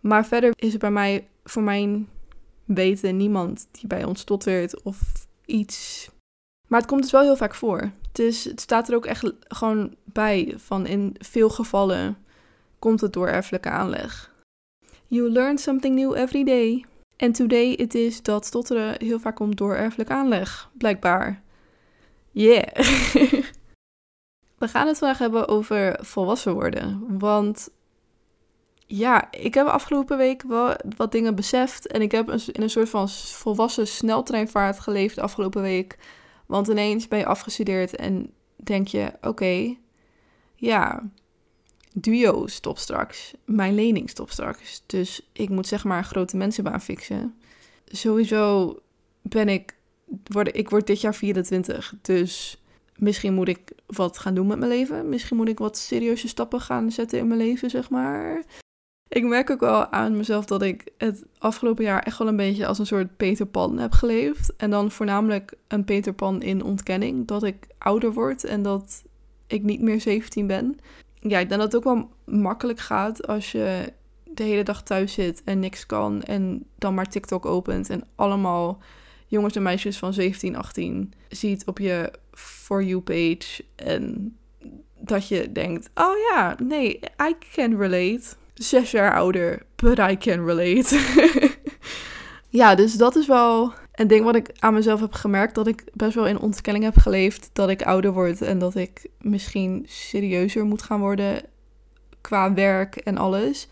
Maar 0.00 0.26
verder 0.26 0.52
is 0.56 0.72
er 0.72 0.78
bij 0.78 0.90
mij, 0.90 1.28
voor 1.44 1.62
mijn 1.62 2.08
weten, 2.64 3.16
niemand 3.16 3.68
die 3.70 3.86
bij 3.86 4.04
ons 4.04 4.20
stottert 4.20 4.82
of 4.82 4.98
iets. 5.44 6.10
Maar 6.68 6.80
het 6.80 6.88
komt 6.88 7.02
dus 7.02 7.10
wel 7.10 7.22
heel 7.22 7.36
vaak 7.36 7.54
voor. 7.54 7.90
Dus 8.12 8.44
het 8.44 8.60
staat 8.60 8.88
er 8.88 8.94
ook 8.94 9.06
echt 9.06 9.32
gewoon 9.48 9.94
bij 10.04 10.54
van 10.56 10.86
in 10.86 11.16
veel 11.18 11.50
gevallen 11.50 12.16
komt 12.78 13.00
het 13.00 13.12
door 13.12 13.28
erfelijke 13.28 13.70
aanleg. 13.70 14.29
You 15.10 15.30
learn 15.30 15.58
something 15.58 15.94
new 15.94 16.16
every 16.16 16.44
day. 16.44 16.84
En 17.16 17.32
today 17.32 17.70
it 17.72 17.94
is 17.94 18.22
dat 18.22 18.46
stotteren 18.46 18.94
heel 18.98 19.18
vaak 19.18 19.36
komt 19.36 19.56
door 19.56 19.74
erfelijke 19.74 20.12
aanleg, 20.12 20.70
blijkbaar. 20.78 21.42
Yeah. 22.30 22.74
We 24.58 24.68
gaan 24.68 24.86
het 24.86 24.98
vandaag 24.98 25.18
hebben 25.18 25.48
over 25.48 25.98
volwassen 26.00 26.54
worden. 26.54 27.18
Want 27.18 27.70
ja, 28.86 29.30
ik 29.30 29.54
heb 29.54 29.66
afgelopen 29.66 30.16
week 30.16 30.42
wel 30.42 30.74
wat 30.96 31.12
dingen 31.12 31.34
beseft. 31.34 31.86
En 31.86 32.02
ik 32.02 32.12
heb 32.12 32.30
in 32.30 32.62
een 32.62 32.70
soort 32.70 32.88
van 32.88 33.08
volwassen 33.08 33.86
sneltreinvaart 33.86 34.80
geleefd 34.80 35.18
afgelopen 35.18 35.62
week. 35.62 35.98
Want 36.46 36.68
ineens 36.68 37.08
ben 37.08 37.18
je 37.18 37.26
afgestudeerd 37.26 37.96
en 37.96 38.32
denk 38.56 38.88
je: 38.88 39.12
oké, 39.20 39.76
ja, 40.54 41.10
duo 41.94 42.46
stop 42.46 42.78
straks. 42.78 43.34
Mijn 43.44 43.74
lening 43.74 44.10
stop 44.10 44.30
straks. 44.30 44.82
Dus 44.86 45.28
ik 45.32 45.48
moet 45.48 45.66
zeg 45.66 45.84
maar 45.84 45.98
een 45.98 46.04
grote 46.04 46.36
mensenbaan 46.36 46.80
fixen. 46.80 47.34
Sowieso 47.84 48.76
ben 49.22 49.48
ik 49.48 49.74
word, 50.24 50.56
ik 50.56 50.70
word 50.70 50.86
dit 50.86 51.00
jaar 51.00 51.14
24, 51.14 51.94
dus 52.02 52.62
misschien 52.96 53.34
moet 53.34 53.48
ik 53.48 53.72
wat 53.86 54.18
gaan 54.18 54.34
doen 54.34 54.46
met 54.46 54.58
mijn 54.58 54.70
leven. 54.70 55.08
Misschien 55.08 55.36
moet 55.36 55.48
ik 55.48 55.58
wat 55.58 55.78
serieuze 55.78 56.28
stappen 56.28 56.60
gaan 56.60 56.90
zetten 56.90 57.18
in 57.18 57.26
mijn 57.26 57.40
leven, 57.40 57.70
zeg 57.70 57.90
maar. 57.90 58.44
Ik 59.08 59.24
merk 59.24 59.50
ook 59.50 59.60
wel 59.60 59.86
aan 59.86 60.16
mezelf 60.16 60.44
dat 60.44 60.62
ik 60.62 60.88
het 60.98 61.24
afgelopen 61.38 61.84
jaar 61.84 62.02
echt 62.02 62.18
wel 62.18 62.28
een 62.28 62.36
beetje 62.36 62.66
als 62.66 62.78
een 62.78 62.86
soort 62.86 63.16
Peter 63.16 63.46
Pan 63.46 63.78
heb 63.78 63.92
geleefd. 63.92 64.56
En 64.56 64.70
dan 64.70 64.90
voornamelijk 64.90 65.54
een 65.68 65.84
Peter 65.84 66.12
Pan 66.12 66.42
in 66.42 66.64
ontkenning. 66.64 67.26
Dat 67.26 67.42
ik 67.42 67.66
ouder 67.78 68.12
word 68.12 68.44
en 68.44 68.62
dat 68.62 69.02
ik 69.46 69.62
niet 69.62 69.80
meer 69.80 70.00
17 70.00 70.46
ben. 70.46 70.78
Ja, 71.20 71.38
ik 71.38 71.48
denk 71.48 71.60
dat 71.60 71.72
het 71.72 71.76
ook 71.76 71.94
wel 71.94 72.10
makkelijk 72.24 72.78
gaat 72.78 73.26
als 73.26 73.52
je 73.52 73.92
de 74.24 74.42
hele 74.42 74.62
dag 74.62 74.82
thuis 74.82 75.12
zit 75.12 75.42
en 75.44 75.58
niks 75.58 75.86
kan. 75.86 76.22
En 76.22 76.66
dan 76.78 76.94
maar 76.94 77.08
TikTok 77.08 77.46
opent 77.46 77.90
en 77.90 78.04
allemaal 78.14 78.82
jongens 79.26 79.56
en 79.56 79.62
meisjes 79.62 79.98
van 79.98 80.12
17, 80.12 80.56
18 80.56 81.12
ziet 81.28 81.66
op 81.66 81.78
je 81.78 82.12
For 82.32 82.82
You 82.82 83.00
page. 83.00 83.64
En 83.76 84.36
dat 84.98 85.28
je 85.28 85.52
denkt, 85.52 85.90
oh 85.94 86.16
ja, 86.30 86.56
nee, 86.62 87.00
I 87.28 87.34
can 87.52 87.76
relate. 87.76 88.22
Zes 88.54 88.90
jaar 88.90 89.14
ouder, 89.14 89.62
but 89.76 89.98
I 89.98 90.16
can 90.16 90.46
relate. 90.46 91.00
ja, 92.60 92.74
dus 92.74 92.94
dat 92.96 93.16
is 93.16 93.26
wel 93.26 93.72
een 94.00 94.06
ding 94.06 94.24
wat 94.24 94.34
ik 94.34 94.50
aan 94.58 94.74
mezelf 94.74 95.00
heb 95.00 95.12
gemerkt. 95.12 95.54
Dat 95.54 95.66
ik 95.66 95.84
best 95.92 96.14
wel 96.14 96.26
in 96.26 96.38
ontkenning 96.38 96.84
heb 96.84 96.96
geleefd 96.96 97.50
dat 97.52 97.68
ik 97.68 97.82
ouder 97.82 98.12
word. 98.12 98.42
En 98.42 98.58
dat 98.58 98.74
ik 98.74 99.08
misschien 99.18 99.84
serieuzer 99.88 100.64
moet 100.64 100.82
gaan 100.82 101.00
worden 101.00 101.42
qua 102.20 102.54
werk 102.54 102.96
en 102.96 103.16
alles. 103.16 103.68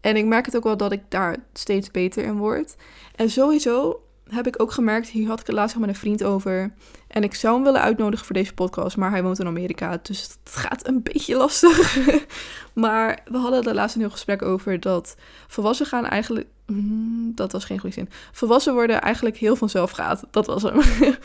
En 0.00 0.16
ik 0.16 0.24
merk 0.24 0.46
het 0.46 0.56
ook 0.56 0.64
wel 0.64 0.76
dat 0.76 0.92
ik 0.92 1.02
daar 1.08 1.36
steeds 1.52 1.90
beter 1.90 2.24
in 2.24 2.36
word. 2.36 2.76
En 3.14 3.30
sowieso 3.30 4.00
heb 4.28 4.46
ik 4.46 4.62
ook 4.62 4.72
gemerkt, 4.72 5.08
hier 5.08 5.28
had 5.28 5.40
ik 5.40 5.46
het 5.46 5.56
laatst 5.56 5.78
met 5.78 5.88
een 5.88 5.94
vriend 5.94 6.24
over. 6.24 6.72
En 7.08 7.22
ik 7.22 7.34
zou 7.34 7.54
hem 7.54 7.64
willen 7.64 7.80
uitnodigen 7.80 8.26
voor 8.26 8.34
deze 8.34 8.54
podcast, 8.54 8.96
maar 8.96 9.10
hij 9.10 9.22
woont 9.22 9.38
in 9.38 9.46
Amerika. 9.46 9.98
Dus 10.02 10.22
het 10.22 10.54
gaat 10.54 10.86
een 10.86 11.02
beetje 11.02 11.36
lastig. 11.36 11.98
maar 12.74 13.18
we 13.24 13.38
hadden 13.38 13.64
er 13.64 13.74
laatst 13.74 13.94
een 13.94 14.00
heel 14.00 14.10
gesprek 14.10 14.42
over 14.42 14.80
dat 14.80 15.16
volwassen 15.46 15.86
gaan 15.86 16.06
eigenlijk. 16.06 16.46
Mm, 16.66 17.32
dat 17.34 17.52
was 17.52 17.64
geen 17.64 17.78
goede 17.78 17.94
zin. 17.94 18.08
Volwassen 18.32 18.74
worden 18.74 19.00
eigenlijk 19.00 19.36
heel 19.36 19.56
vanzelf 19.56 19.90
gaat. 19.90 20.24
Dat 20.30 20.46
was 20.46 20.62
hem. 20.62 20.80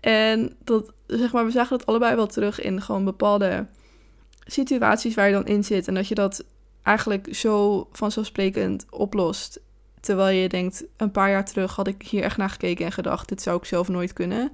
en 0.00 0.56
dat, 0.64 0.92
zeg 1.06 1.32
maar, 1.32 1.44
we 1.44 1.50
zagen 1.50 1.76
het 1.76 1.86
allebei 1.86 2.14
wel 2.14 2.26
terug 2.26 2.60
in 2.60 2.82
gewoon 2.82 3.04
bepaalde 3.04 3.66
situaties 4.46 5.14
waar 5.14 5.26
je 5.26 5.32
dan 5.32 5.46
in 5.46 5.64
zit. 5.64 5.88
En 5.88 5.94
dat 5.94 6.08
je 6.08 6.14
dat 6.14 6.44
eigenlijk 6.82 7.34
zo 7.34 7.88
vanzelfsprekend 7.92 8.86
oplost. 8.90 9.60
Terwijl 10.00 10.36
je 10.36 10.48
denkt, 10.48 10.84
een 10.96 11.10
paar 11.10 11.30
jaar 11.30 11.44
terug 11.44 11.76
had 11.76 11.86
ik 11.86 12.02
hier 12.02 12.22
echt 12.22 12.36
naar 12.36 12.50
gekeken 12.50 12.84
en 12.84 12.92
gedacht, 12.92 13.28
dit 13.28 13.42
zou 13.42 13.56
ik 13.56 13.64
zelf 13.64 13.88
nooit 13.88 14.12
kunnen. 14.12 14.52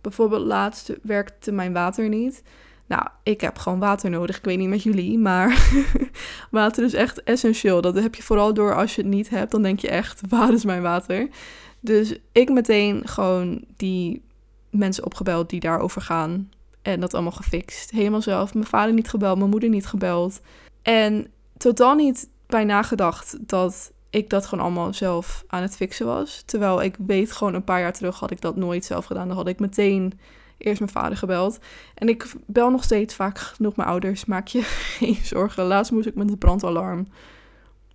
Bijvoorbeeld 0.00 0.46
laatst 0.46 0.92
werkte 1.02 1.52
mijn 1.52 1.72
water 1.72 2.08
niet. 2.08 2.42
Nou, 2.92 3.06
ik 3.22 3.40
heb 3.40 3.58
gewoon 3.58 3.78
water 3.78 4.10
nodig. 4.10 4.36
Ik 4.36 4.44
weet 4.44 4.58
niet 4.58 4.68
met 4.68 4.82
jullie, 4.82 5.18
maar 5.18 5.70
water 6.50 6.84
is 6.84 6.94
echt 6.94 7.22
essentieel. 7.22 7.80
Dat 7.80 7.94
heb 7.94 8.14
je 8.14 8.22
vooral 8.22 8.54
door 8.54 8.74
als 8.74 8.94
je 8.94 9.02
het 9.02 9.10
niet 9.10 9.30
hebt, 9.30 9.50
dan 9.50 9.62
denk 9.62 9.80
je 9.80 9.88
echt, 9.88 10.20
waar 10.28 10.52
is 10.52 10.64
mijn 10.64 10.82
water? 10.82 11.28
Dus 11.80 12.16
ik 12.32 12.50
meteen 12.50 13.08
gewoon 13.08 13.64
die 13.76 14.22
mensen 14.70 15.04
opgebeld 15.04 15.50
die 15.50 15.60
daarover 15.60 16.02
gaan. 16.02 16.50
En 16.82 17.00
dat 17.00 17.14
allemaal 17.14 17.32
gefixt. 17.32 17.90
Helemaal 17.90 18.22
zelf. 18.22 18.54
Mijn 18.54 18.66
vader 18.66 18.94
niet 18.94 19.08
gebeld, 19.08 19.38
mijn 19.38 19.50
moeder 19.50 19.68
niet 19.68 19.86
gebeld. 19.86 20.40
En 20.82 21.26
totaal 21.56 21.94
niet 21.94 22.28
bij 22.46 22.64
nagedacht 22.64 23.36
dat 23.40 23.92
ik 24.10 24.30
dat 24.30 24.46
gewoon 24.46 24.64
allemaal 24.64 24.94
zelf 24.94 25.44
aan 25.46 25.62
het 25.62 25.76
fixen 25.76 26.06
was. 26.06 26.42
Terwijl 26.46 26.82
ik 26.82 26.96
weet 27.06 27.32
gewoon 27.32 27.54
een 27.54 27.64
paar 27.64 27.80
jaar 27.80 27.92
terug 27.92 28.18
had 28.18 28.30
ik 28.30 28.40
dat 28.40 28.56
nooit 28.56 28.84
zelf 28.84 29.04
gedaan. 29.04 29.28
Dan 29.28 29.36
had 29.36 29.48
ik 29.48 29.60
meteen 29.60 30.12
eerst 30.62 30.80
mijn 30.80 30.92
vader 30.92 31.16
gebeld. 31.16 31.58
En 31.94 32.08
ik 32.08 32.32
bel 32.46 32.70
nog 32.70 32.84
steeds 32.84 33.14
vaak 33.14 33.38
genoeg 33.38 33.76
mijn 33.76 33.88
ouders. 33.88 34.24
Maak 34.24 34.46
je 34.46 34.62
geen 34.98 35.18
zorgen. 35.22 35.64
Laatst 35.64 35.92
moest 35.92 36.06
ik 36.06 36.14
met 36.14 36.28
de 36.28 36.36
brandalarm 36.36 37.06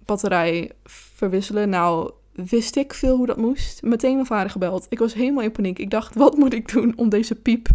batterij 0.05 0.71
verwisselen. 0.83 1.69
Nou, 1.69 2.11
wist 2.33 2.75
ik 2.75 2.93
veel 2.93 3.17
hoe 3.17 3.25
dat 3.25 3.37
moest. 3.37 3.81
Meteen 3.81 4.13
mijn 4.13 4.25
vader 4.25 4.49
gebeld. 4.49 4.85
Ik 4.89 4.99
was 4.99 5.13
helemaal 5.13 5.43
in 5.43 5.51
paniek. 5.51 5.79
Ik 5.79 5.89
dacht, 5.89 6.15
wat 6.15 6.37
moet 6.37 6.53
ik 6.53 6.71
doen 6.71 6.93
om 6.95 7.09
deze 7.09 7.35
piep 7.35 7.67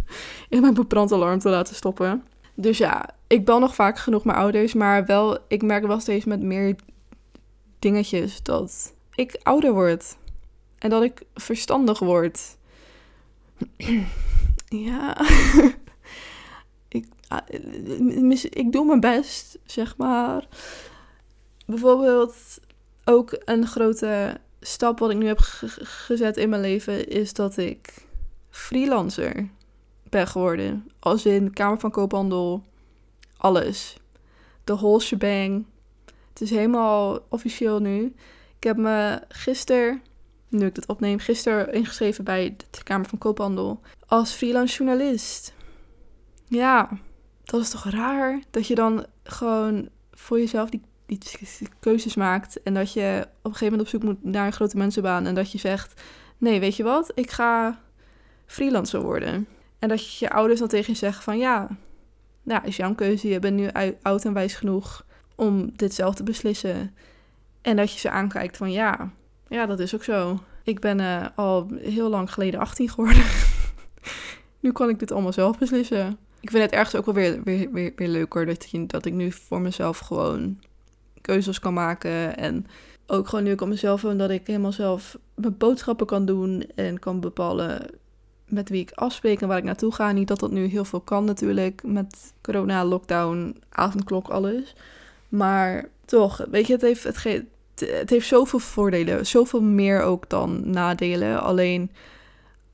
in 0.49 0.61
mijn 0.61 0.87
brandalarm 0.87 1.39
te 1.39 1.49
laten 1.49 1.75
stoppen? 1.75 2.25
Dus 2.55 2.79
ja, 2.79 3.11
ik 3.27 3.45
bel 3.45 3.59
nog 3.59 3.75
vaak 3.75 3.99
genoeg 3.99 4.25
mijn 4.25 4.39
ouders. 4.39 4.75
Maar 4.75 5.07
wel, 5.07 5.39
ik 5.49 5.63
merk 5.63 5.87
wel 5.87 6.01
steeds 6.01 6.25
met 6.25 6.43
meer 6.43 6.77
dingetjes 7.79 8.43
dat 8.43 8.95
ik 9.15 9.41
ouder 9.43 9.73
word. 9.73 10.17
En 10.79 10.91
dat 10.91 11.03
ik 11.03 11.23
verstandig 11.35 11.99
word. 11.99 12.57
ja. 14.73 15.17
ik, 16.89 17.07
ah, 17.29 17.41
ik 18.51 18.73
doe 18.73 18.85
mijn 18.85 19.01
best, 19.01 19.59
zeg 19.65 19.97
maar. 19.97 20.47
Bijvoorbeeld 21.67 22.35
ook 23.05 23.41
een 23.45 23.67
grote 23.67 24.41
stap 24.61 24.99
wat 24.99 25.11
ik 25.11 25.17
nu 25.17 25.27
heb 25.27 25.39
gezet 25.41 26.37
in 26.37 26.49
mijn 26.49 26.63
leven 26.63 27.09
is 27.09 27.33
dat 27.33 27.57
ik 27.57 28.07
freelancer 28.51 29.49
ben 30.09 30.27
geworden. 30.27 30.91
Als 30.99 31.27
in 31.27 31.53
Kamer 31.53 31.81
van 31.81 31.91
Koophandel, 31.91 32.65
alles. 33.37 33.97
De 34.65 34.77
whole 34.77 35.01
shebang. 35.01 35.67
Het 36.29 36.41
is 36.41 36.51
helemaal 36.51 37.19
officieel 37.29 37.81
nu. 37.81 38.15
Ik 38.57 38.65
heb 38.65 38.77
me 38.77 39.23
gisteren, 39.29 40.03
nu 40.53 40.67
ik 40.67 40.75
dit 40.75 40.87
opneem, 40.87 41.19
gisteren 41.19 41.73
ingeschreven 41.73 42.25
bij 42.25 42.57
de 42.71 42.83
Kamer 42.83 43.09
van 43.09 43.19
Koophandel 43.19 43.81
als 44.07 44.33
freelance 44.33 44.77
journalist. 44.77 45.55
Ja, 46.47 46.89
dat 47.45 47.61
is 47.61 47.71
toch 47.71 47.85
raar 47.85 48.43
dat 48.51 48.67
je 48.67 48.75
dan 48.75 49.07
gewoon 49.23 49.89
voor 50.13 50.39
jezelf 50.39 50.71
die, 50.71 50.83
die 51.07 51.19
keuzes 51.81 52.15
maakt 52.15 52.63
en 52.63 52.75
dat 52.75 52.93
je 52.93 53.21
op 53.23 53.45
een 53.45 53.53
gegeven 53.53 53.65
moment 53.65 53.83
op 53.83 53.89
zoek 53.89 54.03
moet 54.03 54.25
naar 54.25 54.47
een 54.47 54.53
grote 54.53 54.77
mensenbaan 54.77 55.27
en 55.27 55.35
dat 55.35 55.53
je 55.53 55.59
zegt: 55.59 56.03
nee, 56.39 56.61
weet 56.61 56.77
je 56.77 56.83
wat, 56.83 57.13
ik 57.15 57.31
ga 57.31 57.81
freelancer 58.47 59.03
worden. 59.03 59.47
En 59.79 59.89
dat 59.89 60.19
je 60.19 60.25
je 60.25 60.33
ouders 60.33 60.59
dan 60.59 60.69
tegen 60.69 60.93
je 60.93 60.99
zeggen 60.99 61.23
van 61.23 61.39
ja, 61.39 61.69
nou 62.43 62.67
is 62.67 62.77
jouw 62.77 62.95
keuze, 62.95 63.29
je 63.29 63.39
bent 63.39 63.57
nu 63.57 63.69
oud 64.03 64.25
en 64.25 64.33
wijs 64.33 64.55
genoeg 64.55 65.07
om 65.37 65.71
dit 65.77 65.95
zelf 65.95 66.15
te 66.15 66.23
beslissen. 66.23 66.95
En 67.63 67.77
dat 67.77 67.93
je 67.93 67.99
ze 67.99 68.11
aankijkt 68.11 68.57
van 68.57 68.73
ja, 68.73 69.11
ja, 69.53 69.67
dat 69.67 69.81
is 69.81 69.95
ook 69.95 70.05
zo. 70.05 70.39
Ik 70.63 70.81
ben 70.81 70.99
uh, 70.99 71.27
al 71.35 71.69
heel 71.75 72.09
lang 72.09 72.33
geleden 72.33 72.61
18 72.61 72.89
geworden. 72.89 73.23
nu 74.61 74.73
kan 74.73 74.89
ik 74.89 74.99
dit 74.99 75.13
allemaal 75.13 75.33
zelf 75.33 75.59
beslissen. 75.59 76.19
Ik 76.41 76.51
vind 76.51 76.63
het 76.63 76.73
ergens 76.73 76.95
ook 76.95 77.05
wel 77.05 77.15
weer, 77.15 77.43
weer, 77.43 77.71
weer, 77.73 77.93
weer 77.97 78.09
leuker 78.09 78.47
dat, 78.47 78.71
je, 78.71 78.87
dat 78.87 79.05
ik 79.05 79.13
nu 79.13 79.33
voor 79.33 79.61
mezelf 79.61 79.99
gewoon 79.99 80.59
keuzes 81.21 81.59
kan 81.59 81.75
maken. 81.75 82.37
En 82.37 82.67
ook 83.07 83.29
gewoon 83.29 83.45
nu 83.45 83.51
ik 83.51 83.61
op 83.61 83.69
mezelf 83.69 84.03
woon, 84.03 84.19
dat 84.19 84.31
ik 84.31 84.47
helemaal 84.47 84.73
zelf 84.73 85.19
mijn 85.35 85.57
boodschappen 85.57 86.07
kan 86.07 86.27
doen 86.27 86.65
en 86.75 86.99
kan 86.99 87.21
bepalen 87.21 87.91
met 88.49 88.69
wie 88.69 88.81
ik 88.81 88.91
afspreek 88.95 89.41
en 89.41 89.49
waar 89.49 89.59
ik 89.59 89.65
naartoe 89.65 89.95
ga. 89.95 90.13
Niet 90.13 90.29
dat 90.29 90.41
dat 90.41 90.51
nu 90.51 90.65
heel 90.65 90.85
veel 90.85 91.01
kan 91.01 91.25
natuurlijk 91.25 91.83
met 91.85 92.33
corona, 92.41 92.85
lockdown, 92.85 93.57
avondklok, 93.69 94.29
alles. 94.29 94.75
Maar 95.29 95.89
toch, 96.05 96.47
weet 96.51 96.67
je, 96.67 96.73
het 96.73 96.83
heeft, 96.83 97.05
het, 97.05 97.17
ge 97.17 97.45
het 97.75 98.11
heeft 98.11 98.27
zoveel 98.27 98.59
voordelen. 98.59 99.27
Zoveel 99.27 99.63
meer 99.63 100.03
ook 100.03 100.29
dan 100.29 100.71
nadelen. 100.71 101.43
Alleen 101.43 101.91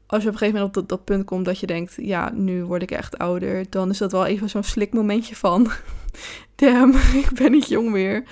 als 0.08 0.22
je 0.22 0.28
op 0.28 0.32
een 0.34 0.38
gegeven 0.38 0.60
moment 0.60 0.76
op 0.76 0.88
dat, 0.88 1.04
punt 1.04 1.24
komt 1.24 1.44
dat 1.44 1.60
je 1.60 1.66
denkt, 1.66 1.94
ja, 1.96 2.30
nu 2.34 2.64
word 2.64 2.82
ik 2.82 2.90
echt 2.90 3.18
ouder, 3.18 3.66
dan 3.70 3.90
is 3.90 3.98
dat 3.98 4.12
wel 4.12 4.26
even 4.26 4.50
zo'n 4.50 4.62
slikmomentje 4.62 5.36
van, 5.36 5.70
damn, 6.54 6.94
ik 7.24 7.30
ben 7.34 7.50
niet 7.50 7.68
jong 7.68 7.90
meer. 7.90 8.24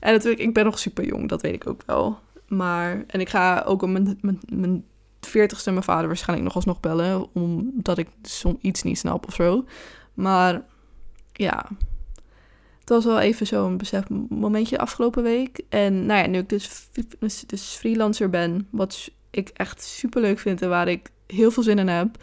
En 0.00 0.12
natuurlijk, 0.12 0.42
ik 0.42 0.54
ben 0.54 0.64
nog 0.64 0.78
super 0.78 1.04
jong, 1.04 1.28
dat 1.28 1.42
weet 1.42 1.54
ik 1.54 1.66
ook 1.66 1.82
wel. 1.86 2.18
Maar, 2.48 3.04
en 3.06 3.20
ik 3.20 3.28
ga 3.28 3.62
ook 3.66 3.82
om 3.82 3.92
mijn, 3.92 4.18
mijn, 4.20 4.40
mijn 4.48 4.84
40ste 5.26 5.64
mijn 5.64 5.82
vader 5.82 6.06
waarschijnlijk 6.06 6.46
nog 6.46 6.56
alsnog 6.56 6.80
bellen, 6.80 7.26
omdat 7.32 7.98
ik 7.98 8.08
soms 8.22 8.56
iets 8.60 8.82
niet 8.82 8.98
snap 8.98 9.26
of 9.26 9.34
zo. 9.34 9.64
Maar 10.14 10.62
ja, 11.32 11.68
het 12.84 12.92
was 12.92 13.04
wel 13.04 13.20
even 13.20 13.46
zo'n 13.46 13.76
besef 13.76 14.08
momentje 14.28 14.78
afgelopen 14.78 15.22
week. 15.22 15.60
En 15.68 16.06
nou 16.06 16.20
ja, 16.20 16.26
nu 16.26 16.38
ik 16.38 16.48
dus, 16.48 16.88
dus, 17.18 17.44
dus 17.46 17.62
freelancer 17.62 18.30
ben, 18.30 18.68
wat 18.70 19.10
ik 19.30 19.48
echt 19.48 19.82
super 19.82 20.20
leuk 20.20 20.38
vind 20.38 20.62
en 20.62 20.68
waar 20.68 20.88
ik 20.88 21.10
heel 21.26 21.50
veel 21.50 21.62
zin 21.62 21.78
in 21.78 21.88
heb. 21.88 22.16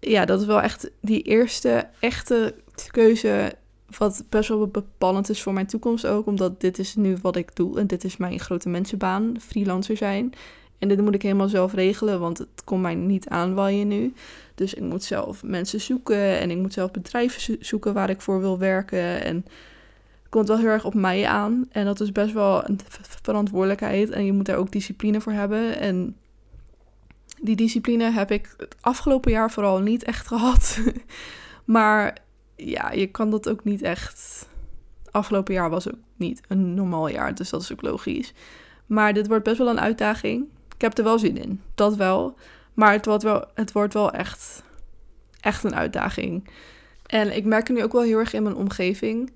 Ja, 0.00 0.24
dat 0.24 0.40
is 0.40 0.46
wel 0.46 0.60
echt 0.60 0.90
die 1.00 1.22
eerste 1.22 1.88
echte 2.00 2.54
keuze 2.90 3.52
wat 3.98 4.24
best 4.28 4.48
wel 4.48 4.66
bepalend 4.66 5.28
is 5.28 5.42
voor 5.42 5.52
mijn 5.52 5.66
toekomst 5.66 6.06
ook. 6.06 6.26
Omdat 6.26 6.60
dit 6.60 6.78
is 6.78 6.94
nu 6.94 7.16
wat 7.22 7.36
ik 7.36 7.56
doe 7.56 7.78
en 7.78 7.86
dit 7.86 8.04
is 8.04 8.16
mijn 8.16 8.40
grote 8.40 8.68
mensenbaan, 8.68 9.36
freelancer 9.40 9.96
zijn. 9.96 10.32
En 10.78 10.88
dit 10.88 11.00
moet 11.00 11.14
ik 11.14 11.22
helemaal 11.22 11.48
zelf 11.48 11.72
regelen, 11.72 12.20
want 12.20 12.38
het 12.38 12.64
komt 12.64 12.82
mij 12.82 12.94
niet 12.94 13.28
aanwaaien 13.28 13.88
nu. 13.88 14.12
Dus 14.62 14.74
ik 14.74 14.82
moet 14.82 15.04
zelf 15.04 15.42
mensen 15.42 15.80
zoeken 15.80 16.38
en 16.38 16.50
ik 16.50 16.56
moet 16.56 16.72
zelf 16.72 16.90
bedrijven 16.90 17.56
zoeken 17.60 17.94
waar 17.94 18.10
ik 18.10 18.20
voor 18.20 18.40
wil 18.40 18.58
werken. 18.58 19.22
En 19.22 19.36
het 20.22 20.28
komt 20.28 20.48
wel 20.48 20.58
heel 20.58 20.66
erg 20.66 20.84
op 20.84 20.94
mij 20.94 21.26
aan. 21.26 21.66
En 21.70 21.84
dat 21.84 22.00
is 22.00 22.12
best 22.12 22.32
wel 22.32 22.68
een 22.68 22.80
verantwoordelijkheid. 23.22 24.10
En 24.10 24.24
je 24.24 24.32
moet 24.32 24.46
daar 24.46 24.56
ook 24.56 24.72
discipline 24.72 25.20
voor 25.20 25.32
hebben. 25.32 25.78
En 25.78 26.16
die 27.40 27.56
discipline 27.56 28.10
heb 28.10 28.30
ik 28.30 28.54
het 28.56 28.76
afgelopen 28.80 29.30
jaar 29.30 29.50
vooral 29.50 29.80
niet 29.80 30.04
echt 30.04 30.26
gehad. 30.26 30.80
maar 31.64 32.18
ja, 32.56 32.92
je 32.92 33.06
kan 33.06 33.30
dat 33.30 33.48
ook 33.48 33.64
niet 33.64 33.82
echt. 33.82 34.48
Afgelopen 35.10 35.54
jaar 35.54 35.70
was 35.70 35.88
ook 35.88 36.00
niet 36.16 36.40
een 36.48 36.74
normaal 36.74 37.08
jaar, 37.08 37.34
dus 37.34 37.50
dat 37.50 37.62
is 37.62 37.72
ook 37.72 37.82
logisch. 37.82 38.32
Maar 38.86 39.12
dit 39.14 39.26
wordt 39.26 39.44
best 39.44 39.58
wel 39.58 39.68
een 39.68 39.80
uitdaging. 39.80 40.44
Ik 40.74 40.80
heb 40.80 40.98
er 40.98 41.04
wel 41.04 41.18
zin 41.18 41.36
in, 41.36 41.60
dat 41.74 41.96
wel. 41.96 42.36
Maar 42.74 42.92
het 42.92 43.06
wordt 43.06 43.22
wel, 43.22 43.44
het 43.54 43.72
wordt 43.72 43.94
wel 43.94 44.12
echt, 44.12 44.62
echt 45.40 45.64
een 45.64 45.74
uitdaging. 45.74 46.48
En 47.06 47.36
ik 47.36 47.44
merk 47.44 47.68
het 47.68 47.76
nu 47.76 47.82
ook 47.82 47.92
wel 47.92 48.02
heel 48.02 48.18
erg 48.18 48.32
in 48.32 48.42
mijn 48.42 48.56
omgeving. 48.56 49.32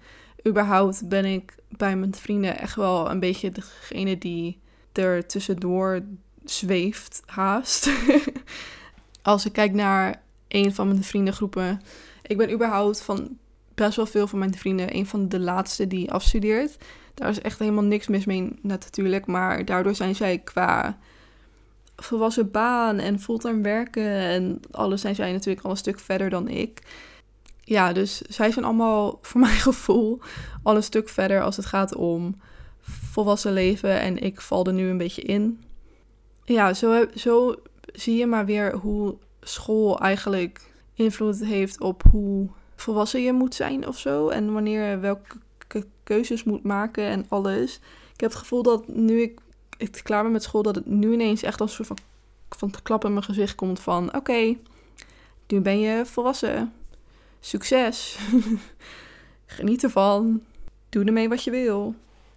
Überhaupt 0.46 1.08
ben 1.08 1.24
ik 1.24 1.54
bij 1.68 1.96
mijn 1.96 2.14
vrienden 2.14 2.58
echt 2.58 2.74
wel 2.74 3.10
een 3.10 3.20
beetje 3.20 3.52
degene 3.52 4.18
die 4.18 4.60
er 4.92 5.26
tussendoor 5.26 6.00
zweeft, 6.44 7.22
haast. 7.26 7.90
Als 9.22 9.46
ik 9.46 9.52
kijk 9.52 9.72
naar 9.72 10.22
een 10.48 10.74
van 10.74 10.88
mijn 10.88 11.04
vriendengroepen. 11.04 11.80
Ik 12.22 12.36
ben 12.36 12.52
überhaupt 12.52 13.02
van 13.02 13.38
best 13.74 13.96
wel 13.96 14.06
veel 14.06 14.26
van 14.26 14.38
mijn 14.38 14.54
vrienden 14.54 14.94
een 14.94 15.06
van 15.06 15.28
de 15.28 15.40
laatste 15.40 15.86
die 15.86 16.12
afstudeert. 16.12 16.76
Daar 17.14 17.28
is 17.28 17.40
echt 17.40 17.58
helemaal 17.58 17.84
niks 17.84 18.06
mis 18.06 18.24
mee 18.24 18.58
natuurlijk. 18.62 19.26
Maar 19.26 19.64
daardoor 19.64 19.94
zijn 19.94 20.14
zij 20.14 20.38
qua 20.38 20.98
volwassen 21.96 22.50
baan 22.50 22.98
en 22.98 23.20
fulltime 23.20 23.62
werken 23.62 24.10
en 24.10 24.60
alles 24.70 25.00
zijn 25.00 25.14
zij 25.14 25.32
natuurlijk 25.32 25.64
al 25.64 25.70
een 25.70 25.76
stuk 25.76 25.98
verder 25.98 26.30
dan 26.30 26.48
ik. 26.48 26.82
Ja, 27.60 27.92
dus 27.92 28.20
zij 28.20 28.50
zijn 28.50 28.64
allemaal 28.64 29.18
voor 29.22 29.40
mijn 29.40 29.56
gevoel 29.56 30.20
al 30.62 30.76
een 30.76 30.82
stuk 30.82 31.08
verder 31.08 31.42
als 31.42 31.56
het 31.56 31.66
gaat 31.66 31.94
om 31.94 32.40
volwassen 33.10 33.52
leven. 33.52 34.00
En 34.00 34.18
ik 34.18 34.40
val 34.40 34.66
er 34.66 34.72
nu 34.72 34.88
een 34.88 34.98
beetje 34.98 35.22
in 35.22 35.60
ja, 36.46 36.74
zo, 36.74 37.06
zo 37.14 37.54
zie 37.92 38.16
je 38.16 38.26
maar 38.26 38.46
weer 38.46 38.74
hoe 38.74 39.16
school 39.40 40.00
eigenlijk 40.00 40.70
invloed 40.94 41.44
heeft 41.44 41.80
op 41.80 42.02
hoe 42.10 42.48
volwassen 42.76 43.22
je 43.22 43.32
moet 43.32 43.54
zijn 43.54 43.86
of 43.86 43.98
zo. 43.98 44.28
En 44.28 44.52
wanneer 44.52 44.90
je 44.90 44.98
welke 44.98 45.86
keuzes 46.02 46.44
moet 46.44 46.62
maken 46.62 47.04
en 47.04 47.26
alles. 47.28 47.80
Ik 48.14 48.20
heb 48.20 48.30
het 48.30 48.38
gevoel 48.38 48.62
dat 48.62 48.88
nu 48.88 49.20
ik, 49.20 49.40
ik 49.76 50.00
klaar 50.02 50.22
ben 50.22 50.32
met 50.32 50.42
school, 50.42 50.62
dat 50.62 50.74
het 50.74 50.86
nu 50.86 51.12
ineens 51.12 51.42
echt 51.42 51.60
als 51.60 51.70
een 51.70 51.84
soort 51.84 52.00
van, 52.48 52.70
van 52.70 52.82
klap 52.82 53.04
in 53.04 53.12
mijn 53.12 53.24
gezicht 53.24 53.54
komt 53.54 53.80
van... 53.80 54.14
Oké, 54.14 54.56
nu 55.48 55.60
ben 55.60 55.80
je 55.80 56.06
volwassen. 56.06 56.72
Succes. 57.40 58.18
Geniet 59.46 59.82
ervan. 59.82 60.42
Doe 60.88 61.04
ermee 61.04 61.28
wat 61.28 61.44
je 61.44 61.50
wil. 61.50 61.94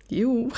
Joe. 0.07 0.47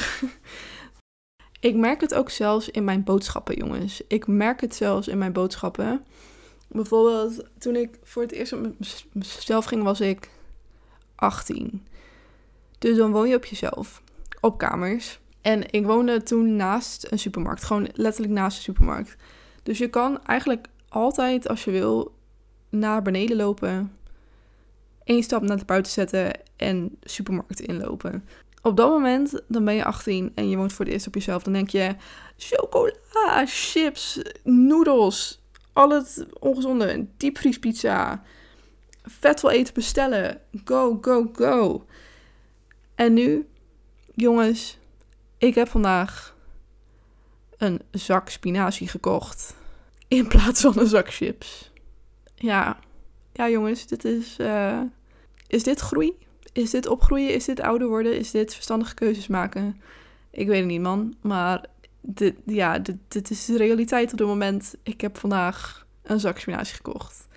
Ik 1.60 1.76
merk 1.76 2.02
het 2.02 2.14
ook 2.14 2.30
zelfs 2.30 2.70
in 2.70 2.84
mijn 2.84 3.04
boodschappen, 3.04 3.56
jongens. 3.56 4.02
Ik 4.08 4.28
merk 4.28 4.62
het 4.62 4.76
zelfs 4.76 5.08
in 5.08 5.18
mijn 5.18 5.34
boodschappen. 5.34 6.06
Bijvoorbeeld, 6.68 7.44
toen 7.58 7.76
ik 7.76 8.00
voor 8.04 8.22
het 8.22 8.32
eerst 8.32 8.56
met 8.56 9.06
mezelf 9.12 9.66
ging, 9.66 9.84
was 9.84 10.02
ik 10.02 10.30
18. 11.16 11.88
Dus 12.78 12.98
dan 12.98 13.12
woon 13.12 13.30
je 13.30 13.36
op 13.36 13.46
jezelf, 13.46 14.02
op 14.40 14.58
kamers. 14.58 15.20
En 15.42 15.72
ik 15.72 15.86
woonde 15.86 16.24
toen 16.24 16.56
naast 16.56 17.08
een 17.10 17.20
supermarkt, 17.20 17.64
gewoon 17.64 17.88
letterlijk 17.94 18.34
naast 18.34 18.58
een 18.58 18.64
supermarkt. 18.64 19.16
Dus 19.64 19.78
je 19.78 19.88
kan 19.88 20.26
eigenlijk 20.26 20.68
altijd, 20.90 21.48
als 21.48 21.64
je 21.64 21.72
wil, 21.72 22.14
naar 22.70 23.02
beneden 23.02 23.38
lopen, 23.38 23.92
één 25.04 25.24
stap 25.24 25.42
naar 25.42 25.58
de 25.58 25.66
buiten 25.66 25.92
zetten 25.92 26.32
en 26.56 26.98
supermarkt 27.02 27.60
inlopen. 27.60 28.26
Op 28.62 28.78
dat 28.78 28.90
moment, 28.90 29.42
dan 29.48 29.66
ben 29.66 29.74
je 29.74 29.84
18 29.84 30.32
en 30.36 30.50
je 30.50 30.58
woont 30.58 30.74
voor 30.74 30.86
het 30.86 30.94
eerst 30.94 31.08
op 31.08 31.14
jezelf. 31.14 31.44
Dan 31.44 31.54
denk 31.54 31.70
je, 31.70 31.96
chocola, 32.38 33.46
chips, 33.46 34.22
noedels, 34.44 35.42
al 35.74 35.90
het 35.90 36.26
ongezonde, 36.40 37.06
diepvriespizza, 37.18 38.24
vet 39.04 39.42
wel 39.42 39.52
eten 39.52 39.74
bestellen. 39.74 40.42
Go, 40.66 40.98
go, 41.02 41.30
go. 41.34 41.86
En 42.96 43.14
nu, 43.14 43.48
jongens, 44.16 44.78
ik 45.42 45.56
heb 45.56 45.68
vandaag 45.68 46.36
een 47.58 47.82
zak 47.92 48.30
spinazie 48.30 48.88
gekocht 48.88 49.56
in 50.08 50.28
plaats 50.28 50.62
van 50.62 50.80
een 50.80 50.88
zak 50.88 51.14
chips. 51.14 51.72
Ja, 52.36 52.80
ja 53.34 53.50
jongens, 53.50 53.88
dit 53.88 54.06
is, 54.06 54.38
uh, 54.40 54.82
is 55.48 55.64
dit 55.64 55.80
groei? 55.80 56.18
Is 56.54 56.70
dit 56.70 56.88
opgroeien? 56.88 57.34
Is 57.34 57.46
dit 57.46 57.60
ouder 57.60 57.88
worden? 57.88 58.18
Is 58.18 58.32
dit 58.32 58.54
verstandige 58.54 58.94
keuzes 58.94 59.28
maken? 59.28 59.82
Ik 60.32 60.48
weet 60.48 60.60
het 60.60 60.68
niet, 60.68 60.82
man. 60.82 61.16
Maar 61.22 61.66
dit, 62.02 62.36
ja, 62.46 62.80
dit, 63.08 63.30
is 63.30 63.46
de 63.46 63.58
realiteit 63.58 64.12
op 64.12 64.18
dit 64.18 64.28
moment. 64.28 64.76
Ik 64.84 65.02
heb 65.02 65.18
vandaag 65.18 65.86
een 66.04 66.20
zak 66.20 66.40
spinazie 66.40 66.76
gekocht. 66.76 67.28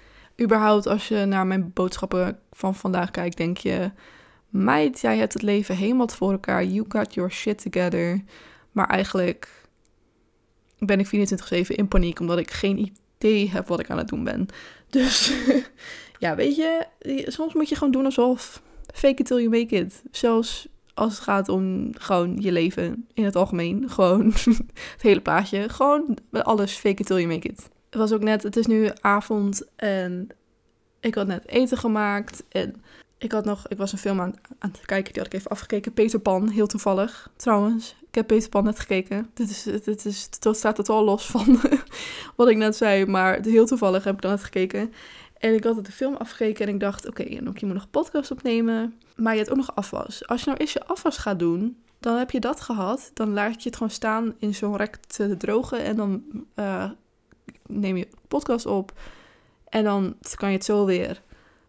Überhaupt, 0.40 0.86
als 0.86 1.08
je 1.08 1.24
naar 1.24 1.46
mijn 1.46 1.72
boodschappen 1.72 2.38
van 2.52 2.74
vandaag 2.74 3.10
kijkt, 3.10 3.36
denk 3.36 3.56
je... 3.56 3.90
Meid, 4.54 5.00
jij 5.00 5.16
hebt 5.16 5.32
het 5.32 5.42
leven 5.42 5.76
helemaal 5.76 6.08
voor 6.08 6.32
elkaar. 6.32 6.64
You 6.64 6.84
got 6.88 7.14
your 7.14 7.30
shit 7.30 7.70
together. 7.70 8.24
Maar 8.72 8.88
eigenlijk 8.88 9.48
ben 10.78 10.98
ik 10.98 11.06
24-7 11.06 11.66
in 11.66 11.88
paniek, 11.88 12.20
omdat 12.20 12.38
ik 12.38 12.50
geen 12.50 12.92
idee 13.18 13.50
heb 13.50 13.66
wat 13.66 13.80
ik 13.80 13.90
aan 13.90 13.98
het 13.98 14.08
doen 14.08 14.24
ben. 14.24 14.46
Dus 14.90 15.32
ja, 16.18 16.34
weet 16.34 16.56
je, 16.56 16.86
soms 17.26 17.54
moet 17.54 17.68
je 17.68 17.74
gewoon 17.74 17.92
doen 17.92 18.04
alsof 18.04 18.62
fake 18.94 19.20
it 19.20 19.26
till 19.26 19.36
you 19.36 19.48
make 19.48 19.74
it. 19.76 20.02
Zelfs 20.10 20.68
als 20.94 21.14
het 21.14 21.22
gaat 21.22 21.48
om 21.48 21.90
gewoon 21.98 22.36
je 22.40 22.52
leven 22.52 23.06
in 23.12 23.24
het 23.24 23.36
algemeen. 23.36 23.90
Gewoon 23.90 24.26
het 24.92 25.02
hele 25.02 25.20
plaatje. 25.20 25.68
Gewoon 25.68 26.18
alles 26.30 26.72
fake 26.72 27.00
it 27.00 27.06
till 27.06 27.16
you 27.16 27.28
make 27.28 27.48
it. 27.48 27.68
Het 27.90 27.98
was 27.98 28.12
ook 28.12 28.22
net, 28.22 28.42
het 28.42 28.56
is 28.56 28.66
nu 28.66 28.90
avond 29.00 29.62
en 29.76 30.28
ik 31.00 31.14
had 31.14 31.26
net 31.26 31.46
eten 31.48 31.78
gemaakt. 31.78 32.44
En 32.48 32.82
ik 33.24 33.32
had 33.32 33.44
nog, 33.44 33.68
ik 33.68 33.76
was 33.76 33.92
een 33.92 33.98
film 33.98 34.20
aan, 34.20 34.34
aan 34.58 34.70
het 34.70 34.86
kijken, 34.86 35.12
die 35.12 35.22
had 35.22 35.32
ik 35.32 35.38
even 35.38 35.50
afgekeken. 35.50 35.92
Peter 35.92 36.18
Pan, 36.18 36.48
heel 36.48 36.66
toevallig. 36.66 37.30
Trouwens, 37.36 37.96
ik 38.08 38.14
heb 38.14 38.26
Peter 38.26 38.48
Pan 38.48 38.64
net 38.64 38.78
gekeken. 38.78 39.30
Dit, 39.34 39.50
is, 39.50 39.62
dit, 39.62 40.04
is, 40.04 40.30
dit 40.30 40.56
staat 40.56 40.76
totaal 40.76 41.04
los 41.04 41.26
van 41.26 41.60
wat 42.36 42.48
ik 42.48 42.56
net 42.56 42.76
zei. 42.76 43.06
Maar 43.06 43.40
heel 43.42 43.66
toevallig 43.66 44.04
heb 44.04 44.14
ik 44.14 44.20
dan 44.20 44.30
net 44.30 44.44
gekeken. 44.44 44.92
En 45.38 45.54
ik 45.54 45.64
had 45.64 45.84
de 45.84 45.92
film 45.92 46.16
afgekeken 46.16 46.66
en 46.66 46.74
ik 46.74 46.80
dacht, 46.80 47.06
oké, 47.06 47.20
okay, 47.20 47.32
je 47.32 47.42
moet 47.42 47.74
nog 47.74 47.82
een 47.82 47.90
podcast 47.90 48.30
opnemen. 48.30 48.94
Maar 49.16 49.32
je 49.32 49.38
hebt 49.38 49.50
ook 49.50 49.56
nog 49.56 49.74
afwas. 49.74 50.26
Als 50.26 50.40
je 50.40 50.46
nou 50.46 50.58
eerst 50.58 50.72
je 50.72 50.86
afwas 50.86 51.16
gaat 51.16 51.38
doen, 51.38 51.82
dan 52.00 52.16
heb 52.16 52.30
je 52.30 52.40
dat 52.40 52.60
gehad. 52.60 53.10
Dan 53.14 53.32
laat 53.32 53.62
je 53.62 53.68
het 53.68 53.76
gewoon 53.76 53.92
staan 53.92 54.34
in 54.38 54.54
zo'n 54.54 54.76
rek 54.76 54.96
te 54.96 55.36
drogen. 55.36 55.78
En 55.78 55.96
dan 55.96 56.22
uh, 56.56 56.90
neem 57.66 57.96
je 57.96 58.08
podcast 58.28 58.66
op. 58.66 58.92
En 59.68 59.84
dan 59.84 60.16
kan 60.34 60.48
je 60.48 60.56
het 60.56 60.64
zo 60.64 60.84
weer 60.84 61.22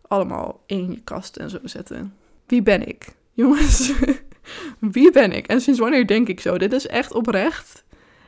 allemaal 0.07 0.61
in 0.65 0.91
je 0.91 1.01
kast 1.01 1.35
en 1.35 1.49
zo 1.49 1.59
zetten. 1.63 2.15
Wie 2.45 2.61
ben 2.61 2.87
ik? 2.87 3.15
Jongens, 3.33 3.93
wie 4.79 5.11
ben 5.11 5.31
ik? 5.31 5.47
En 5.47 5.61
sinds 5.61 5.79
wanneer 5.79 6.07
denk 6.07 6.27
ik 6.27 6.39
zo? 6.39 6.57
Dit 6.57 6.73
is 6.73 6.87
echt 6.87 7.13
oprecht. 7.13 7.83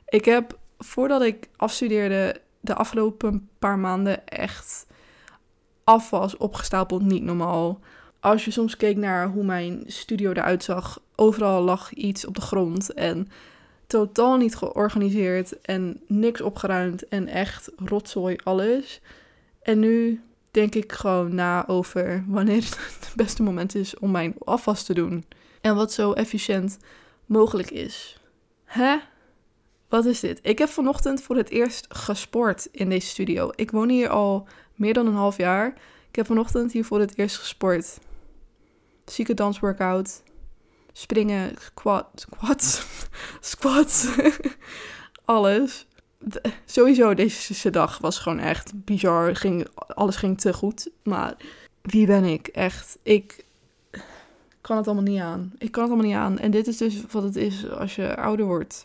Ik 0.06 0.26
heb, 0.26 0.58
voordat 0.78 1.22
ik 1.22 1.50
afstudeerde, 1.56 2.42
de 2.60 2.74
afgelopen 2.74 3.50
paar 3.60 3.80
maanden 3.80 4.28
echt 4.28 4.88
afwas 5.84 6.38
opgestapeld 6.38 7.02
niet 7.02 7.24
normaal. 7.24 7.80
Als 8.20 8.46
je 8.46 8.52
soms 8.52 8.78
keek 8.78 8.98
naar 8.98 9.28
hoe 9.28 9.44
mijn 9.44 9.84
studio 9.86 10.32
eruit 10.32 10.64
zag, 10.64 11.02
overal 11.16 11.62
lag 11.64 11.94
iets 11.94 12.26
op 12.26 12.36
de 12.36 12.42
grond 12.42 12.94
en 12.94 13.28
totaal 13.88 14.38
niet 14.38 14.56
georganiseerd 14.56 15.62
en 15.62 16.02
niks 16.08 16.42
opgeruimd 16.42 17.08
en 17.08 17.28
echt 17.28 17.72
rotzooi 17.76 18.36
alles. 18.44 19.02
En 19.62 19.80
nu 19.80 20.22
denk 20.52 20.76
ik 20.76 20.92
gewoon 20.92 21.36
na 21.36 21.68
over 21.68 22.24
wanneer 22.28 22.64
het 23.00 23.12
beste 23.16 23.44
moment 23.44 23.76
is 23.76 24.00
om 24.00 24.12
mijn 24.12 24.36
afwas 24.46 24.84
te 24.84 24.94
doen. 24.94 25.26
En 25.62 25.76
wat 25.76 25.94
zo 25.94 26.12
efficiënt 26.14 26.78
mogelijk 27.26 27.72
is. 27.72 28.22
Hè? 28.64 28.98
Wat 29.90 30.06
is 30.06 30.20
dit? 30.20 30.40
Ik 30.42 30.58
heb 30.58 30.70
vanochtend 30.70 31.22
voor 31.22 31.36
het 31.36 31.50
eerst 31.50 31.86
gesport 31.90 32.68
in 32.72 32.90
deze 32.90 33.08
studio. 33.08 33.50
Ik 33.56 33.72
woon 33.72 33.90
hier 33.90 34.10
al 34.10 34.48
meer 34.76 34.94
dan 34.94 35.08
een 35.08 35.14
half 35.14 35.38
jaar. 35.38 35.68
Ik 36.10 36.16
heb 36.16 36.26
vanochtend 36.26 36.72
hier 36.72 36.86
voor 36.86 37.00
het 37.00 37.18
eerst 37.18 37.38
gesport. 37.38 38.00
Zieke 39.06 39.34
dansworkout. 39.34 40.24
Springen, 40.92 41.56
squat, 41.60 42.06
squats, 42.16 42.86
squats. 43.40 44.08
Alles. 45.26 45.87
Sowieso, 46.66 47.14
deze 47.14 47.70
dag 47.70 47.98
was 47.98 48.20
gewoon 48.20 48.40
echt 48.40 48.72
bizar. 48.76 49.36
Ging, 49.36 49.68
alles 49.76 50.16
ging 50.16 50.40
te 50.40 50.54
goed. 50.54 50.90
Maar 51.04 51.36
wie 51.82 52.06
ben 52.06 52.24
ik? 52.24 52.48
Echt. 52.48 52.98
Ik 53.04 53.46
kan 54.62 54.78
het 54.78 54.86
allemaal 54.86 55.04
niet 55.04 55.22
aan. 55.22 55.54
Ik 55.58 55.72
kan 55.72 55.84
het 55.84 55.92
allemaal 55.92 56.12
niet 56.12 56.20
aan. 56.20 56.40
En 56.40 56.52
dit 56.52 56.68
is 56.68 56.78
dus 56.78 57.02
wat 57.12 57.24
het 57.24 57.36
is 57.36 57.70
als 57.70 57.96
je 57.96 58.16
ouder 58.16 58.46
wordt 58.46 58.84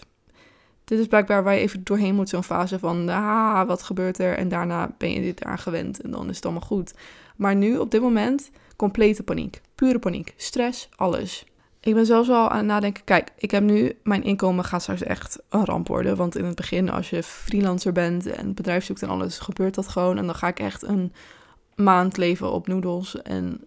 dit 0.84 0.98
is 0.98 1.06
blijkbaar 1.06 1.42
waar 1.42 1.54
je 1.54 1.60
even 1.60 1.84
doorheen 1.84 2.14
moet, 2.14 2.28
zo'n 2.28 2.44
fase 2.44 2.78
van, 2.78 3.08
ah, 3.08 3.66
wat 3.66 3.82
gebeurt 3.82 4.18
er? 4.18 4.36
En 4.36 4.48
daarna 4.48 4.94
ben 4.98 5.10
je 5.10 5.20
dit 5.20 5.44
aan 5.44 5.58
gewend 5.58 6.00
en 6.00 6.10
dan 6.10 6.28
is 6.28 6.36
het 6.36 6.44
allemaal 6.44 6.66
goed. 6.66 6.94
Maar 7.36 7.56
nu, 7.56 7.76
op 7.76 7.90
dit 7.90 8.00
moment, 8.00 8.50
complete 8.76 9.22
paniek. 9.22 9.60
Pure 9.74 9.98
paniek. 9.98 10.34
Stress, 10.36 10.88
alles. 10.96 11.44
Ik 11.82 11.94
ben 11.94 12.06
zelfs 12.06 12.28
al 12.28 12.48
aan 12.48 12.56
het 12.56 12.66
nadenken, 12.66 13.04
kijk, 13.04 13.28
ik 13.36 13.50
heb 13.50 13.62
nu, 13.62 13.98
mijn 14.02 14.22
inkomen 14.22 14.64
gaat 14.64 14.82
straks 14.82 15.02
echt 15.02 15.38
een 15.48 15.64
ramp 15.64 15.88
worden. 15.88 16.16
Want 16.16 16.36
in 16.36 16.44
het 16.44 16.54
begin, 16.54 16.90
als 16.90 17.10
je 17.10 17.22
freelancer 17.22 17.92
bent 17.92 18.26
en 18.26 18.54
bedrijf 18.54 18.84
zoekt 18.84 19.02
en 19.02 19.08
alles, 19.08 19.38
gebeurt 19.38 19.74
dat 19.74 19.88
gewoon. 19.88 20.18
En 20.18 20.26
dan 20.26 20.34
ga 20.34 20.46
ik 20.46 20.60
echt 20.60 20.82
een 20.82 21.12
maand 21.74 22.16
leven 22.16 22.52
op 22.52 22.66
noedels 22.66 23.22
en 23.22 23.64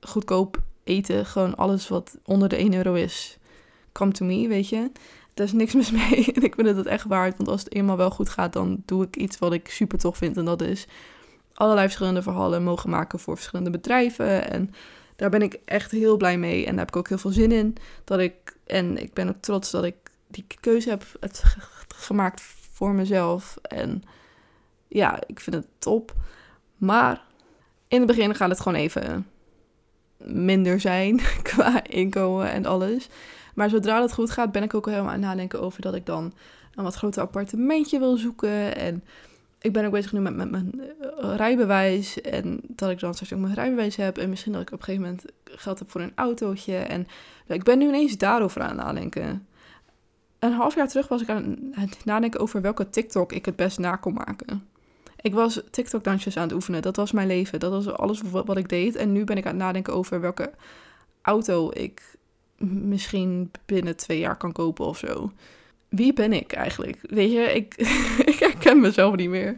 goedkoop 0.00 0.62
eten. 0.84 1.26
Gewoon 1.26 1.54
alles 1.54 1.88
wat 1.88 2.18
onder 2.24 2.48
de 2.48 2.56
1 2.56 2.74
euro 2.74 2.94
is, 2.94 3.38
come 3.92 4.12
to 4.12 4.26
me, 4.26 4.48
weet 4.48 4.68
je. 4.68 4.90
Er 5.34 5.44
is 5.44 5.52
niks 5.52 5.74
mis 5.80 5.90
mee. 5.90 6.32
En 6.32 6.42
ik 6.42 6.54
vind 6.54 6.76
het 6.76 6.86
echt 6.86 7.06
waard. 7.06 7.36
Want 7.36 7.48
als 7.48 7.62
het 7.64 7.74
eenmaal 7.74 7.96
wel 7.96 8.10
goed 8.10 8.28
gaat, 8.28 8.52
dan 8.52 8.82
doe 8.86 9.04
ik 9.04 9.16
iets 9.16 9.38
wat 9.38 9.52
ik 9.52 9.68
super 9.68 9.98
tof 9.98 10.16
vind. 10.16 10.36
En 10.36 10.44
dat 10.44 10.62
is 10.62 10.86
allerlei 11.54 11.86
verschillende 11.86 12.22
verhalen 12.22 12.62
mogen 12.62 12.90
maken 12.90 13.18
voor 13.18 13.36
verschillende 13.36 13.70
bedrijven. 13.70 14.50
En 14.50 14.70
daar 15.20 15.30
ben 15.30 15.42
ik 15.42 15.60
echt 15.64 15.90
heel 15.90 16.16
blij 16.16 16.38
mee. 16.38 16.58
En 16.66 16.70
daar 16.70 16.78
heb 16.78 16.88
ik 16.88 16.96
ook 16.96 17.08
heel 17.08 17.18
veel 17.18 17.30
zin 17.30 17.52
in. 17.52 17.76
Dat 18.04 18.18
ik, 18.18 18.56
en 18.66 18.96
ik 18.96 19.12
ben 19.12 19.28
ook 19.28 19.40
trots 19.40 19.70
dat 19.70 19.84
ik 19.84 19.94
die 20.26 20.44
keuze 20.60 20.88
heb 20.88 21.04
het 21.20 21.42
gemaakt 21.88 22.42
voor 22.72 22.92
mezelf. 22.92 23.56
En 23.62 24.02
ja, 24.88 25.20
ik 25.26 25.40
vind 25.40 25.56
het 25.56 25.66
top. 25.78 26.14
Maar 26.76 27.22
in 27.88 27.98
het 27.98 28.06
begin 28.06 28.34
gaat 28.34 28.48
het 28.48 28.60
gewoon 28.60 28.78
even 28.78 29.26
minder 30.16 30.80
zijn 30.80 31.20
qua 31.52 31.84
inkomen 31.84 32.50
en 32.50 32.66
alles. 32.66 33.08
Maar 33.54 33.70
zodra 33.70 34.02
het 34.02 34.12
goed 34.12 34.30
gaat, 34.30 34.52
ben 34.52 34.62
ik 34.62 34.74
ook 34.74 34.86
al 34.86 34.92
helemaal 34.92 35.12
aan 35.12 35.20
het 35.20 35.28
nadenken 35.28 35.60
over 35.60 35.82
dat 35.82 35.94
ik 35.94 36.06
dan 36.06 36.32
een 36.74 36.84
wat 36.84 36.94
groter 36.94 37.22
appartementje 37.22 37.98
wil 37.98 38.16
zoeken. 38.16 38.76
En 38.76 39.04
ik 39.60 39.72
ben 39.72 39.84
ook 39.84 39.92
bezig 39.92 40.12
nu 40.12 40.20
met, 40.20 40.36
met 40.36 40.50
mijn 40.50 40.80
eh, 41.00 41.34
rijbewijs. 41.36 42.20
En 42.20 42.60
dat 42.68 42.90
ik 42.90 43.00
dan 43.00 43.14
straks 43.14 43.32
ook 43.32 43.40
mijn 43.40 43.54
rijbewijs 43.54 43.96
heb. 43.96 44.18
En 44.18 44.28
misschien 44.28 44.52
dat 44.52 44.60
ik 44.60 44.72
op 44.72 44.78
een 44.78 44.84
gegeven 44.84 45.06
moment 45.06 45.24
geld 45.44 45.78
heb 45.78 45.90
voor 45.90 46.00
een 46.00 46.12
autootje. 46.14 46.76
En 46.76 47.06
ik 47.46 47.62
ben 47.62 47.78
nu 47.78 47.86
ineens 47.86 48.18
daarover 48.18 48.60
aan 48.60 48.68
het 48.68 48.76
nadenken. 48.76 49.46
Een 50.38 50.52
half 50.52 50.74
jaar 50.74 50.88
terug 50.88 51.08
was 51.08 51.22
ik 51.22 51.28
aan 51.28 51.56
het 51.70 52.04
nadenken 52.04 52.40
over 52.40 52.60
welke 52.60 52.90
TikTok 52.90 53.32
ik 53.32 53.44
het 53.44 53.56
best 53.56 53.78
na 53.78 53.96
kon 53.96 54.14
maken. 54.14 54.68
Ik 55.20 55.34
was 55.34 55.62
TikTok-dansjes 55.70 56.36
aan 56.36 56.42
het 56.42 56.52
oefenen. 56.52 56.82
Dat 56.82 56.96
was 56.96 57.12
mijn 57.12 57.26
leven. 57.26 57.60
Dat 57.60 57.70
was 57.70 57.88
alles 57.88 58.20
wat 58.30 58.56
ik 58.56 58.68
deed. 58.68 58.96
En 58.96 59.12
nu 59.12 59.24
ben 59.24 59.36
ik 59.36 59.44
aan 59.44 59.54
het 59.54 59.60
nadenken 59.62 59.94
over 59.94 60.20
welke 60.20 60.52
auto 61.22 61.70
ik 61.72 62.18
misschien 62.58 63.50
binnen 63.66 63.96
twee 63.96 64.18
jaar 64.18 64.36
kan 64.36 64.52
kopen 64.52 64.86
of 64.86 64.98
zo. 64.98 65.32
Wie 65.90 66.12
ben 66.12 66.32
ik 66.32 66.52
eigenlijk? 66.52 66.98
Weet 67.02 67.32
je, 67.32 67.40
ik, 67.40 67.74
ik 68.32 68.38
herken 68.38 68.80
mezelf 68.80 69.16
niet 69.16 69.28
meer. 69.28 69.56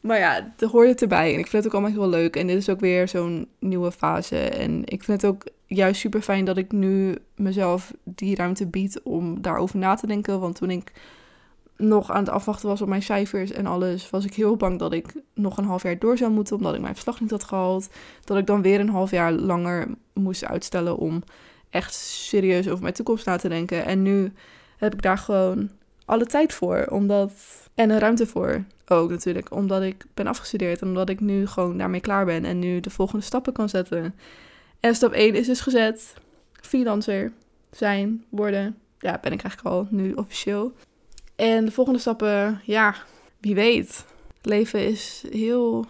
Maar 0.00 0.18
ja, 0.18 0.54
er 0.58 0.68
hoort 0.68 0.88
het 0.88 1.02
erbij. 1.02 1.32
En 1.32 1.38
ik 1.38 1.46
vind 1.46 1.64
het 1.64 1.66
ook 1.66 1.80
allemaal 1.80 2.00
heel 2.00 2.18
leuk. 2.20 2.36
En 2.36 2.46
dit 2.46 2.56
is 2.56 2.68
ook 2.68 2.80
weer 2.80 3.08
zo'n 3.08 3.48
nieuwe 3.58 3.92
fase. 3.92 4.38
En 4.38 4.82
ik 4.84 5.04
vind 5.04 5.22
het 5.22 5.30
ook 5.30 5.44
juist 5.66 6.00
super 6.00 6.22
fijn 6.22 6.44
dat 6.44 6.56
ik 6.56 6.72
nu 6.72 7.16
mezelf 7.36 7.92
die 8.04 8.36
ruimte 8.36 8.66
bied 8.66 9.00
om 9.02 9.42
daarover 9.42 9.78
na 9.78 9.94
te 9.94 10.06
denken. 10.06 10.40
Want 10.40 10.56
toen 10.56 10.70
ik 10.70 10.92
nog 11.76 12.10
aan 12.10 12.24
het 12.24 12.28
afwachten 12.28 12.68
was 12.68 12.82
op 12.82 12.88
mijn 12.88 13.02
cijfers 13.02 13.50
en 13.52 13.66
alles, 13.66 14.10
was 14.10 14.24
ik 14.24 14.34
heel 14.34 14.56
bang 14.56 14.78
dat 14.78 14.92
ik 14.92 15.14
nog 15.34 15.56
een 15.56 15.64
half 15.64 15.82
jaar 15.82 15.98
door 15.98 16.16
zou 16.16 16.30
moeten, 16.30 16.56
omdat 16.56 16.74
ik 16.74 16.80
mijn 16.80 16.94
verslag 16.94 17.20
niet 17.20 17.30
had 17.30 17.44
gehaald. 17.44 17.88
Dat 18.24 18.38
ik 18.38 18.46
dan 18.46 18.62
weer 18.62 18.80
een 18.80 18.88
half 18.88 19.10
jaar 19.10 19.32
langer 19.32 19.88
moest 20.12 20.44
uitstellen 20.44 20.96
om 20.96 21.22
echt 21.70 21.94
serieus 21.94 22.68
over 22.68 22.82
mijn 22.82 22.94
toekomst 22.94 23.26
na 23.26 23.36
te 23.36 23.48
denken. 23.48 23.84
En 23.84 24.02
nu 24.02 24.32
heb 24.80 24.94
ik 24.94 25.02
daar 25.02 25.18
gewoon 25.18 25.70
alle 26.04 26.26
tijd 26.26 26.52
voor, 26.52 26.86
omdat 26.88 27.32
en 27.74 27.90
een 27.90 27.98
ruimte 27.98 28.26
voor 28.26 28.64
ook 28.86 29.10
natuurlijk, 29.10 29.54
omdat 29.54 29.82
ik 29.82 30.04
ben 30.14 30.26
afgestudeerd 30.26 30.80
en 30.80 30.88
omdat 30.88 31.08
ik 31.08 31.20
nu 31.20 31.46
gewoon 31.46 31.78
daarmee 31.78 32.00
klaar 32.00 32.24
ben 32.24 32.44
en 32.44 32.58
nu 32.58 32.80
de 32.80 32.90
volgende 32.90 33.24
stappen 33.24 33.52
kan 33.52 33.68
zetten. 33.68 34.14
En 34.80 34.94
stap 34.94 35.12
1 35.12 35.34
is 35.34 35.46
dus 35.46 35.60
gezet. 35.60 36.14
Freelancer 36.52 37.32
zijn, 37.70 38.24
worden. 38.28 38.78
Ja, 38.98 39.18
ben 39.22 39.32
ik 39.32 39.42
eigenlijk 39.42 39.76
al 39.76 39.86
nu 39.90 40.12
officieel. 40.12 40.72
En 41.36 41.64
de 41.64 41.70
volgende 41.70 41.98
stappen, 41.98 42.60
ja, 42.64 42.94
wie 43.40 43.54
weet. 43.54 44.04
Leven 44.42 44.86
is 44.86 45.24
heel. 45.30 45.86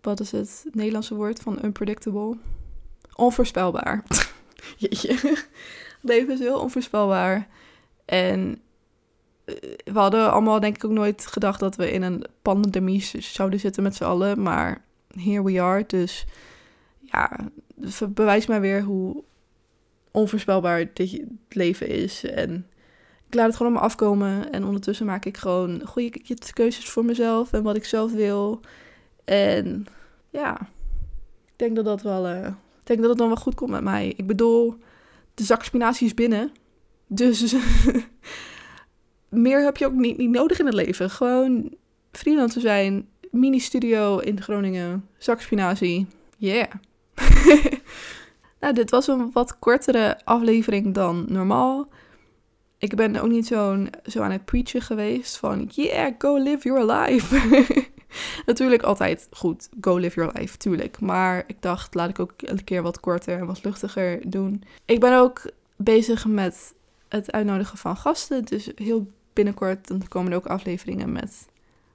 Wat 0.00 0.20
is 0.20 0.30
het 0.30 0.64
Nederlandse 0.72 1.14
woord 1.14 1.38
van 1.38 1.58
unpredictable? 1.64 2.36
Onvoorspelbaar. 3.14 4.04
Jeetje. 4.76 5.36
Leven 6.00 6.32
is 6.32 6.38
heel 6.38 6.60
onvoorspelbaar. 6.60 7.48
En 8.04 8.60
eh, 9.44 9.54
we 9.84 9.98
hadden 9.98 10.32
allemaal 10.32 10.60
denk 10.60 10.76
ik 10.76 10.84
ook 10.84 10.90
nooit 10.90 11.26
gedacht 11.26 11.60
dat 11.60 11.76
we 11.76 11.92
in 11.92 12.02
een 12.02 12.24
pandemie 12.42 13.04
zouden 13.18 13.60
zitten 13.60 13.82
met 13.82 13.94
z'n 13.94 14.04
allen. 14.04 14.42
Maar 14.42 14.84
here 15.08 15.44
we 15.44 15.60
are. 15.60 15.84
Dus 15.86 16.24
ja, 17.00 17.38
bewijs 18.08 18.46
mij 18.46 18.60
weer 18.60 18.82
hoe 18.82 19.24
onvoorspelbaar 20.10 20.90
dit 20.92 21.22
leven 21.48 21.88
is. 21.88 22.24
En 22.24 22.66
ik 23.26 23.34
laat 23.34 23.46
het 23.46 23.56
gewoon 23.56 23.72
op 23.72 23.78
me 23.78 23.84
afkomen. 23.84 24.52
En 24.52 24.64
ondertussen 24.64 25.06
maak 25.06 25.24
ik 25.24 25.36
gewoon 25.36 25.82
goede 25.84 26.36
keuzes 26.52 26.88
voor 26.88 27.04
mezelf 27.04 27.52
en 27.52 27.62
wat 27.62 27.76
ik 27.76 27.84
zelf 27.84 28.12
wil. 28.12 28.60
En 29.24 29.86
ja, 30.30 30.60
ik 31.46 31.52
denk 31.56 31.76
dat 31.76 31.84
dat 31.84 32.02
wel, 32.02 32.28
uh, 32.28 32.46
ik 32.46 32.84
denk 32.84 33.00
dat 33.00 33.08
het 33.08 33.18
dan 33.18 33.28
wel 33.28 33.36
goed 33.36 33.54
komt 33.54 33.70
met 33.70 33.82
mij. 33.82 34.14
Ik 34.16 34.26
bedoel, 34.26 34.76
de 35.36 35.44
zak 35.44 35.64
spinazie 35.64 36.06
is 36.06 36.14
binnen. 36.14 36.50
Dus 37.06 37.54
meer 39.28 39.64
heb 39.64 39.76
je 39.76 39.86
ook 39.86 39.92
niet, 39.92 40.16
niet 40.16 40.30
nodig 40.30 40.58
in 40.58 40.66
het 40.66 40.74
leven. 40.74 41.10
Gewoon 41.10 41.74
freelancer 42.12 42.60
zijn, 42.60 43.08
mini-studio 43.30 44.18
in 44.18 44.42
Groningen, 44.42 45.08
zak 45.18 45.40
spinazie. 45.40 46.06
Yeah. 46.36 46.72
nou, 48.60 48.74
dit 48.74 48.90
was 48.90 49.06
een 49.06 49.30
wat 49.32 49.58
kortere 49.58 50.20
aflevering 50.24 50.94
dan 50.94 51.24
normaal. 51.28 51.88
Ik 52.78 52.94
ben 52.94 53.16
ook 53.16 53.30
niet 53.30 53.46
zo'n 53.46 53.90
zo 54.06 54.22
aan 54.22 54.30
het 54.30 54.44
preachen 54.44 54.82
geweest 54.82 55.36
van 55.36 55.68
yeah, 55.70 56.14
go 56.18 56.36
live 56.36 56.68
your 56.68 56.92
life. 56.92 57.88
Natuurlijk 58.46 58.82
altijd 58.82 59.28
goed, 59.30 59.68
go 59.80 59.96
live 59.96 60.20
your 60.20 60.38
life, 60.38 60.56
tuurlijk. 60.56 61.00
Maar 61.00 61.44
ik 61.46 61.56
dacht, 61.60 61.94
laat 61.94 62.08
ik 62.08 62.18
ook 62.18 62.32
een 62.36 62.64
keer 62.64 62.82
wat 62.82 63.00
korter 63.00 63.38
en 63.38 63.46
wat 63.46 63.64
luchtiger 63.64 64.30
doen. 64.30 64.62
Ik 64.84 65.00
ben 65.00 65.18
ook 65.18 65.50
bezig 65.76 66.26
met 66.26 66.74
het 67.08 67.32
uitnodigen 67.32 67.78
van 67.78 67.96
gasten. 67.96 68.44
Dus 68.44 68.70
heel 68.74 69.10
binnenkort 69.32 69.88
dan 69.88 70.08
komen 70.08 70.30
er 70.32 70.38
ook 70.38 70.46
afleveringen 70.46 71.12
met 71.12 71.46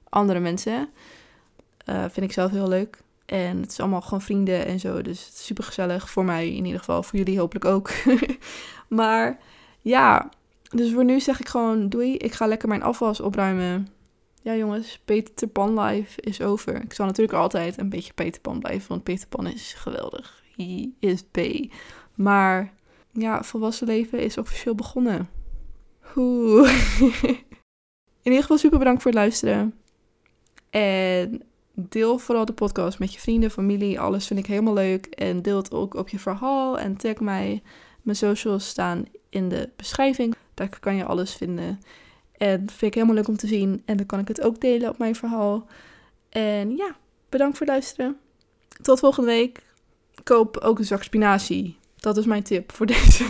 andere 0.08 0.40
mensen. 0.40 0.88
Uh, 1.88 2.00
vind 2.00 2.26
ik 2.26 2.32
zelf 2.32 2.50
heel 2.50 2.68
leuk. 2.68 3.02
En 3.26 3.60
het 3.60 3.70
is 3.70 3.80
allemaal 3.80 4.00
gewoon 4.00 4.22
vrienden 4.22 4.66
en 4.66 4.80
zo. 4.80 5.02
Dus 5.02 5.26
het 5.26 5.34
is 5.34 5.44
super 5.44 5.64
gezellig. 5.64 6.10
Voor 6.10 6.24
mij 6.24 6.54
in 6.54 6.64
ieder 6.64 6.78
geval. 6.78 7.02
Voor 7.02 7.18
jullie 7.18 7.38
hopelijk 7.38 7.64
ook. 7.64 7.90
maar 8.88 9.38
ja, 9.80 10.30
dus 10.70 10.92
voor 10.92 11.04
nu 11.04 11.20
zeg 11.20 11.40
ik 11.40 11.48
gewoon 11.48 11.88
doei. 11.88 12.16
Ik 12.16 12.32
ga 12.32 12.46
lekker 12.46 12.68
mijn 12.68 12.82
afwas 12.82 13.20
opruimen. 13.20 13.88
Ja 14.42 14.56
jongens, 14.56 15.00
Peter 15.04 15.48
Pan 15.48 15.80
life 15.80 16.20
is 16.20 16.40
over. 16.40 16.82
Ik 16.82 16.92
zal 16.92 17.06
natuurlijk 17.06 17.38
altijd 17.38 17.78
een 17.78 17.88
beetje 17.88 18.12
Peter 18.12 18.40
Pan 18.40 18.58
blijven. 18.58 18.88
Want 18.88 19.02
Peter 19.02 19.28
Pan 19.28 19.46
is 19.46 19.72
geweldig. 19.72 20.42
He 20.56 20.90
is 20.98 21.22
B. 21.30 21.38
Maar 22.14 22.74
ja, 23.12 23.42
volwassen 23.42 23.86
leven 23.86 24.18
is 24.18 24.38
officieel 24.38 24.74
begonnen. 24.74 25.28
Oeh. 26.16 26.72
In 28.22 28.30
ieder 28.30 28.40
geval 28.40 28.58
super 28.58 28.78
bedankt 28.78 29.02
voor 29.02 29.10
het 29.10 29.20
luisteren. 29.20 29.74
En 30.70 31.42
deel 31.74 32.18
vooral 32.18 32.44
de 32.44 32.52
podcast 32.52 32.98
met 32.98 33.12
je 33.14 33.20
vrienden, 33.20 33.50
familie. 33.50 34.00
Alles 34.00 34.26
vind 34.26 34.38
ik 34.38 34.46
helemaal 34.46 34.74
leuk. 34.74 35.06
En 35.06 35.42
deel 35.42 35.56
het 35.56 35.72
ook 35.72 35.94
op 35.94 36.08
je 36.08 36.18
verhaal. 36.18 36.78
En 36.78 36.96
tag 36.96 37.20
mij. 37.20 37.62
Mijn 38.02 38.16
socials 38.16 38.68
staan 38.68 39.04
in 39.28 39.48
de 39.48 39.70
beschrijving. 39.76 40.34
Daar 40.54 40.78
kan 40.80 40.94
je 40.94 41.04
alles 41.04 41.34
vinden. 41.34 41.80
En 42.42 42.66
dat 42.66 42.74
vind 42.74 42.82
ik 42.82 42.94
helemaal 42.94 43.14
leuk 43.14 43.28
om 43.28 43.36
te 43.36 43.46
zien. 43.46 43.82
En 43.84 43.96
dan 43.96 44.06
kan 44.06 44.18
ik 44.18 44.28
het 44.28 44.40
ook 44.40 44.60
delen 44.60 44.88
op 44.88 44.98
mijn 44.98 45.14
verhaal. 45.14 45.66
En 46.28 46.76
ja, 46.76 46.96
bedankt 47.28 47.56
voor 47.56 47.66
het 47.66 47.74
luisteren. 47.74 48.16
Tot 48.82 48.98
volgende 48.98 49.28
week. 49.30 49.62
Koop 50.22 50.56
ook 50.56 50.78
een 50.78 50.84
zak 50.84 51.02
spinazie. 51.02 51.76
Dat 51.96 52.16
is 52.16 52.24
mijn 52.24 52.42
tip 52.42 52.72
voor 52.72 52.86
deze, 52.96 53.26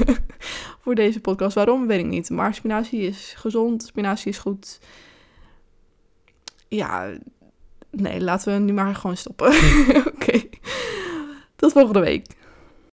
voor 0.80 0.94
deze 0.94 1.20
podcast. 1.20 1.54
Waarom, 1.54 1.86
weet 1.86 1.98
ik 1.98 2.06
niet. 2.06 2.30
Maar 2.30 2.54
spinazie 2.54 3.00
is 3.00 3.34
gezond. 3.36 3.82
Spinazie 3.82 4.30
is 4.30 4.38
goed. 4.38 4.80
Ja, 6.68 7.10
nee, 7.90 8.20
laten 8.20 8.52
we 8.52 8.58
nu 8.58 8.72
maar 8.72 8.94
gewoon 8.94 9.16
stoppen. 9.16 9.54
Oké. 10.14 10.42
Tot 11.56 11.72
volgende 11.72 12.00
week. 12.00 12.26